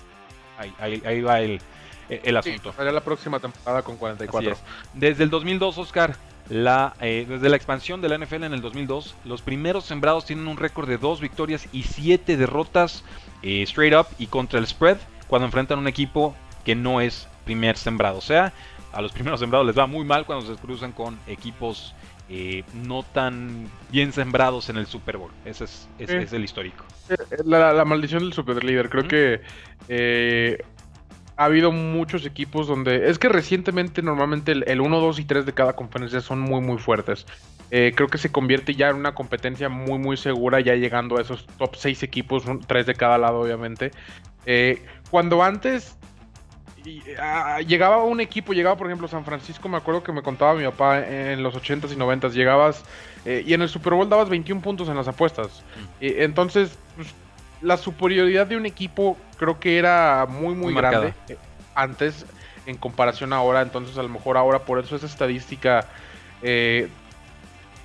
[0.63, 1.61] Ahí, ahí, ahí va el,
[2.09, 2.73] el Sí, asunto.
[2.73, 4.53] será la próxima temporada con 44.
[4.53, 4.69] Así es.
[4.95, 6.17] Desde el 2002, Oscar,
[6.49, 10.49] la, eh, desde la expansión de la NFL en el 2002, los primeros sembrados tienen
[10.49, 13.05] un récord de dos victorias y siete derrotas
[13.43, 14.99] eh, straight up y contra el spread
[15.29, 16.35] cuando enfrentan un equipo
[16.65, 18.19] que no es primer sembrado.
[18.19, 18.53] O sea,
[18.93, 21.95] a los primeros sembrados les va muy mal cuando se cruzan con equipos
[22.35, 25.31] eh, no tan bien sembrados en el Super Bowl.
[25.45, 26.83] Ese es, es el histórico.
[27.11, 28.89] Eh, La, la maldición del superlíder.
[28.89, 29.11] Creo Ujú.
[29.11, 29.41] que
[29.89, 30.65] eh,
[31.37, 33.11] ha habido muchos equipos donde.
[33.11, 36.63] Es que recientemente, normalmente, el, el 1, 2 y 3 de cada conferencia son muy,
[36.63, 37.27] muy fuertes.
[37.71, 41.21] Eh, creo que se convierte ya en una competencia muy, muy segura, ya llegando a
[41.23, 43.91] esos top 6 equipos, 3 de cada lado, obviamente.
[44.47, 45.99] Eh, cuando antes.
[46.85, 50.55] Y, ah, llegaba un equipo, llegaba por ejemplo San Francisco, me acuerdo que me contaba
[50.55, 52.85] mi papá en los 80s y 90s, llegabas
[53.25, 55.63] eh, y en el Super Bowl dabas 21 puntos en las apuestas.
[56.01, 57.09] Eh, entonces, pues,
[57.61, 61.39] la superioridad de un equipo creo que era muy, muy, Muy grande eh,
[61.75, 62.27] antes.
[62.67, 65.89] en comparación ahora, entonces a lo mejor ahora por eso esa estadística,
[66.43, 66.89] eh,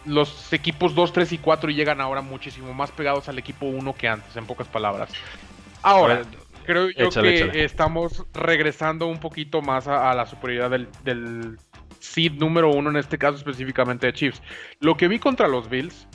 [0.06, 4.08] los equipos 2, 3 y 4 llegan ahora muchísimo más pegados al equipo 1 que
[4.08, 5.10] antes, en pocas palabras.
[5.82, 6.22] Ahora,
[6.68, 11.58] creo yo que estamos regresando un poquito más a, la superioridad del, del
[12.00, 14.42] seed número 1, en este caso específicamente de Chiefs.
[14.80, 16.08] Lo que vi contra los Bills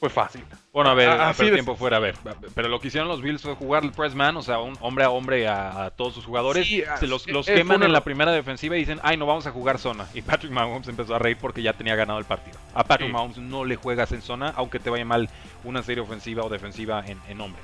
[0.00, 0.42] fue fácil.
[0.72, 2.14] Bueno, a ver, a ver tiempo fuera, a ver.
[2.54, 5.04] Pero lo que hicieron los Bills fue jugar el press man, o sea, un hombre
[5.04, 6.66] a hombre a, todos sus jugadores.
[6.66, 9.78] se los, los queman en la primera defensiva y dicen, ay, no vamos a jugar
[9.78, 10.06] zona.
[10.14, 12.58] Y Patrick Mahomes empezó a reír porque ya tenía ganado el partido.
[12.74, 15.28] A Patrick Mahomes no le juegas en zona, aunque te vaya mal
[15.64, 17.62] una serie ofensiva o defensiva en, en hombre.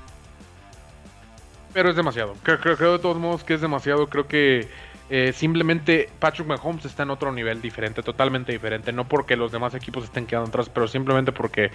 [1.76, 2.32] Pero es demasiado.
[2.42, 4.08] Creo, de todos modos que es demasiado.
[4.08, 4.66] Creo que
[5.10, 8.94] eh, simplemente Patrick Mahomes está en otro nivel diferente, totalmente diferente.
[8.94, 11.70] No porque los demás equipos estén quedando atrás, pero simplemente porque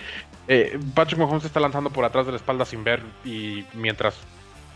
[0.47, 4.19] eh, Patrick Mahomes está lanzando por atrás de la espalda sin ver y mientras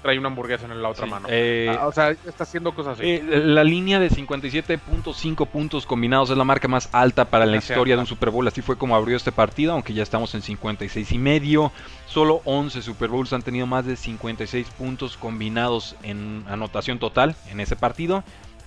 [0.06, 1.28] trae una hamburguesa en la otra mano.
[1.32, 3.22] Eh, ah, o sea, está haciendo cosas así.
[3.24, 8.02] la línea de 57.5 puntos combinados es la marca más alta para la historia de
[8.02, 8.48] un Super Bowl.
[8.48, 11.72] Así fue como abrió este partido, aunque ya estamos en 56 y medio.
[12.06, 17.60] Solo 11 Super Bowls han tenido más de 56 puntos combinados en anotación total en
[17.60, 18.24] ese partido.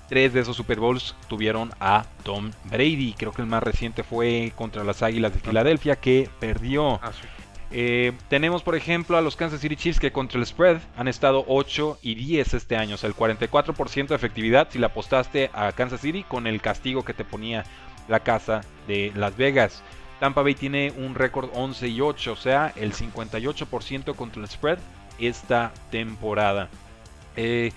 [0.08, 3.14] Tres de esos Super Bowls tuvieron a Tom Brady.
[3.16, 6.94] Creo que el más reciente fue contra las Águilas de Filadelfia que perdió.
[7.00, 7.12] Ah,
[7.70, 11.44] eh, tenemos por ejemplo a los Kansas City Chiefs que contra el spread han estado
[11.46, 12.94] 8 y 10 este año.
[12.94, 17.04] O sea, el 44% de efectividad si la apostaste a Kansas City con el castigo
[17.04, 17.64] que te ponía
[18.08, 19.82] la casa de Las Vegas.
[20.18, 24.78] Tampa Bay tiene un récord 11 y 8, o sea, el 58% contra el spread
[25.18, 26.68] esta temporada.
[27.36, 27.72] Eh,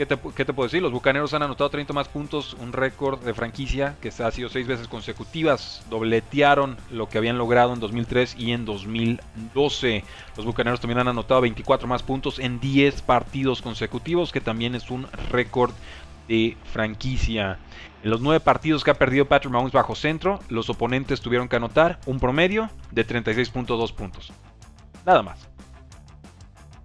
[0.00, 0.80] ¿Qué te, puedo decir?
[0.80, 4.66] Los Bucaneros han anotado 30 más puntos, un récord de franquicia que ha sido seis
[4.66, 5.84] veces consecutivas.
[5.90, 10.02] Dobletearon lo que habían logrado en 2003 y en 2012.
[10.38, 14.90] Los Bucaneros también han anotado 24 más puntos en 10 partidos consecutivos, que también es
[14.90, 15.74] un récord
[16.28, 17.58] de franquicia.
[18.02, 21.56] En los nueve partidos que ha perdido Patrick Mahomes bajo centro, los oponentes tuvieron que
[21.56, 24.32] anotar un promedio de 36.2 puntos.
[25.04, 25.49] Nada más.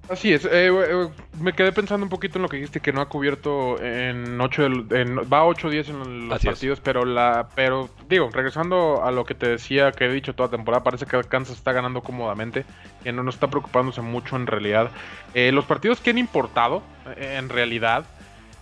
[0.08, 3.02] Así es, eh, eh, me quedé pensando un poquito en lo que dijiste que no
[3.02, 8.30] ha cubierto en 8 en, va 8 10 en los partidos, pero la pero digo,
[8.32, 11.72] regresando a lo que te decía que he dicho toda temporada, parece que Kansas está
[11.72, 12.66] ganando cómodamente,
[13.04, 14.92] que no nos está preocupándose mucho en realidad.
[15.34, 16.84] Eh, los partidos que han importado
[17.18, 18.06] en realidad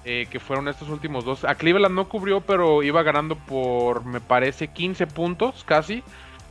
[0.03, 1.45] que fueron estos últimos dos.
[1.45, 6.03] A Cleveland no cubrió, pero iba ganando por, me parece, 15 puntos casi.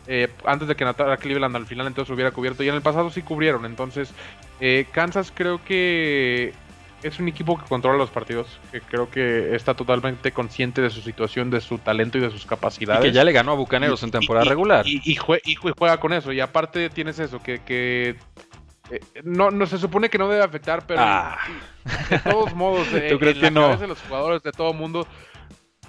[0.07, 2.63] Eh, antes de que a Cleveland al final entonces hubiera cubierto.
[2.63, 3.65] Y en el pasado sí cubrieron.
[3.65, 4.13] Entonces,
[4.61, 6.53] eh, Kansas creo que
[7.03, 8.47] es un equipo que controla los partidos.
[8.71, 12.47] Que creo que está totalmente consciente de su situación, de su talento y de sus
[12.47, 13.05] capacidades.
[13.05, 14.87] Y que ya le ganó a Bucaneros en temporada regular.
[14.87, 16.33] Y, juega con eso.
[16.33, 18.17] Y aparte tienes eso, que,
[18.91, 21.39] eh, no, no se supone que no debe afectar, pero ah.
[22.11, 23.77] de todos modos, ¿Tú crees que no?
[23.77, 25.07] de los jugadores de todo mundo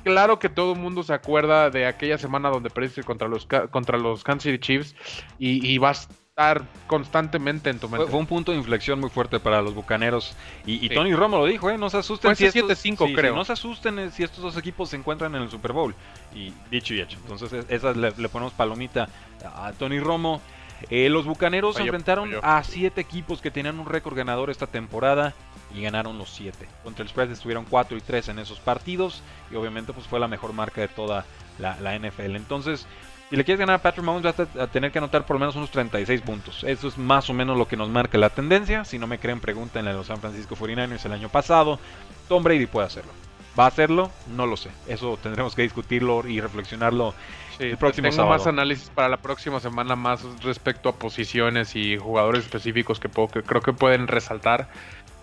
[0.04, 3.98] claro que todo el mundo se acuerda de aquella semana donde perdiste contra los, contra
[3.98, 4.96] los Kansas City Chiefs
[5.40, 8.08] y, va a estar constantemente en tu mente.
[8.08, 10.36] Fue, un punto de inflexión muy fuerte para los bucaneros.
[10.66, 11.78] Y, Tony Romo lo dijo, ¿eh?
[11.78, 13.36] No se asusten si estos, 7-5, creo.
[13.36, 15.94] no se asusten eh, si estos dos equipos se encuentran en el Super Bowl.
[16.34, 17.18] Y dicho y hecho.
[17.22, 19.10] Entonces, esa le, ponemos palomita
[19.44, 20.42] a Tony Romo.
[20.90, 25.34] Eh, los bucaneros se enfrentaron a siete equipos que tenían un récord ganador esta temporada
[25.74, 26.68] y ganaron los 7.
[26.84, 29.22] Contra el spread estuvieron 4 y 3 en esos partidos
[29.52, 31.26] y obviamente pues fue la mejor marca de toda
[31.58, 32.36] la, NFL.
[32.36, 32.86] Entonces,
[33.30, 35.56] si le quieres ganar a Patrick Mahomes vas a tener que anotar por lo menos
[35.56, 36.64] unos 36 puntos.
[36.64, 38.86] Eso es más o menos lo que nos marca la tendencia.
[38.86, 41.80] Si no me creen, pregúntenle a los San Francisco 49ers el año pasado.
[42.28, 43.12] Tom Brady puede hacerlo.
[43.58, 44.10] ¿Va a hacerlo?
[44.36, 44.72] No lo sé.
[44.88, 47.14] Eso tendremos que discutirlo y reflexionarlo
[47.60, 52.46] el próximo tengo más análisis para la próxima semana más respecto a posiciones y jugadores
[52.46, 54.70] específicos que, puedo, que creo que pueden resaltar.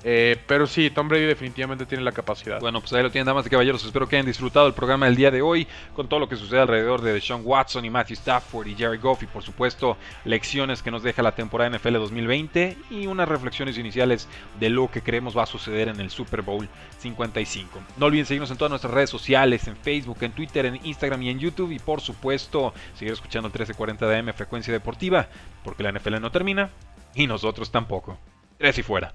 [0.02, 2.60] Eh, pero sí, Tom Brady definitivamente tiene la capacidad.
[2.60, 3.84] Bueno, pues ahí lo tienen, damas y caballeros.
[3.84, 6.60] Espero que hayan disfrutado el programa del día de hoy con todo lo que sucede
[6.60, 10.90] alrededor de Sean Watson y Matthew Stafford y Jerry Goff y por supuesto lecciones que
[10.90, 14.28] nos deja la temporada NFL 2020 y unas reflexiones iniciales
[14.58, 17.80] de lo que creemos va a suceder en el Super Bowl 55.
[17.98, 21.30] No olviden seguirnos en todas nuestras redes sociales, en Facebook, en Twitter, en Instagram y
[21.30, 25.28] en YouTube y por supuesto seguir escuchando el 1340 de AM Frecuencia Deportiva
[25.62, 26.70] porque la NFL no termina
[27.14, 28.18] y nosotros tampoco.
[28.58, 29.14] Tres y fuera.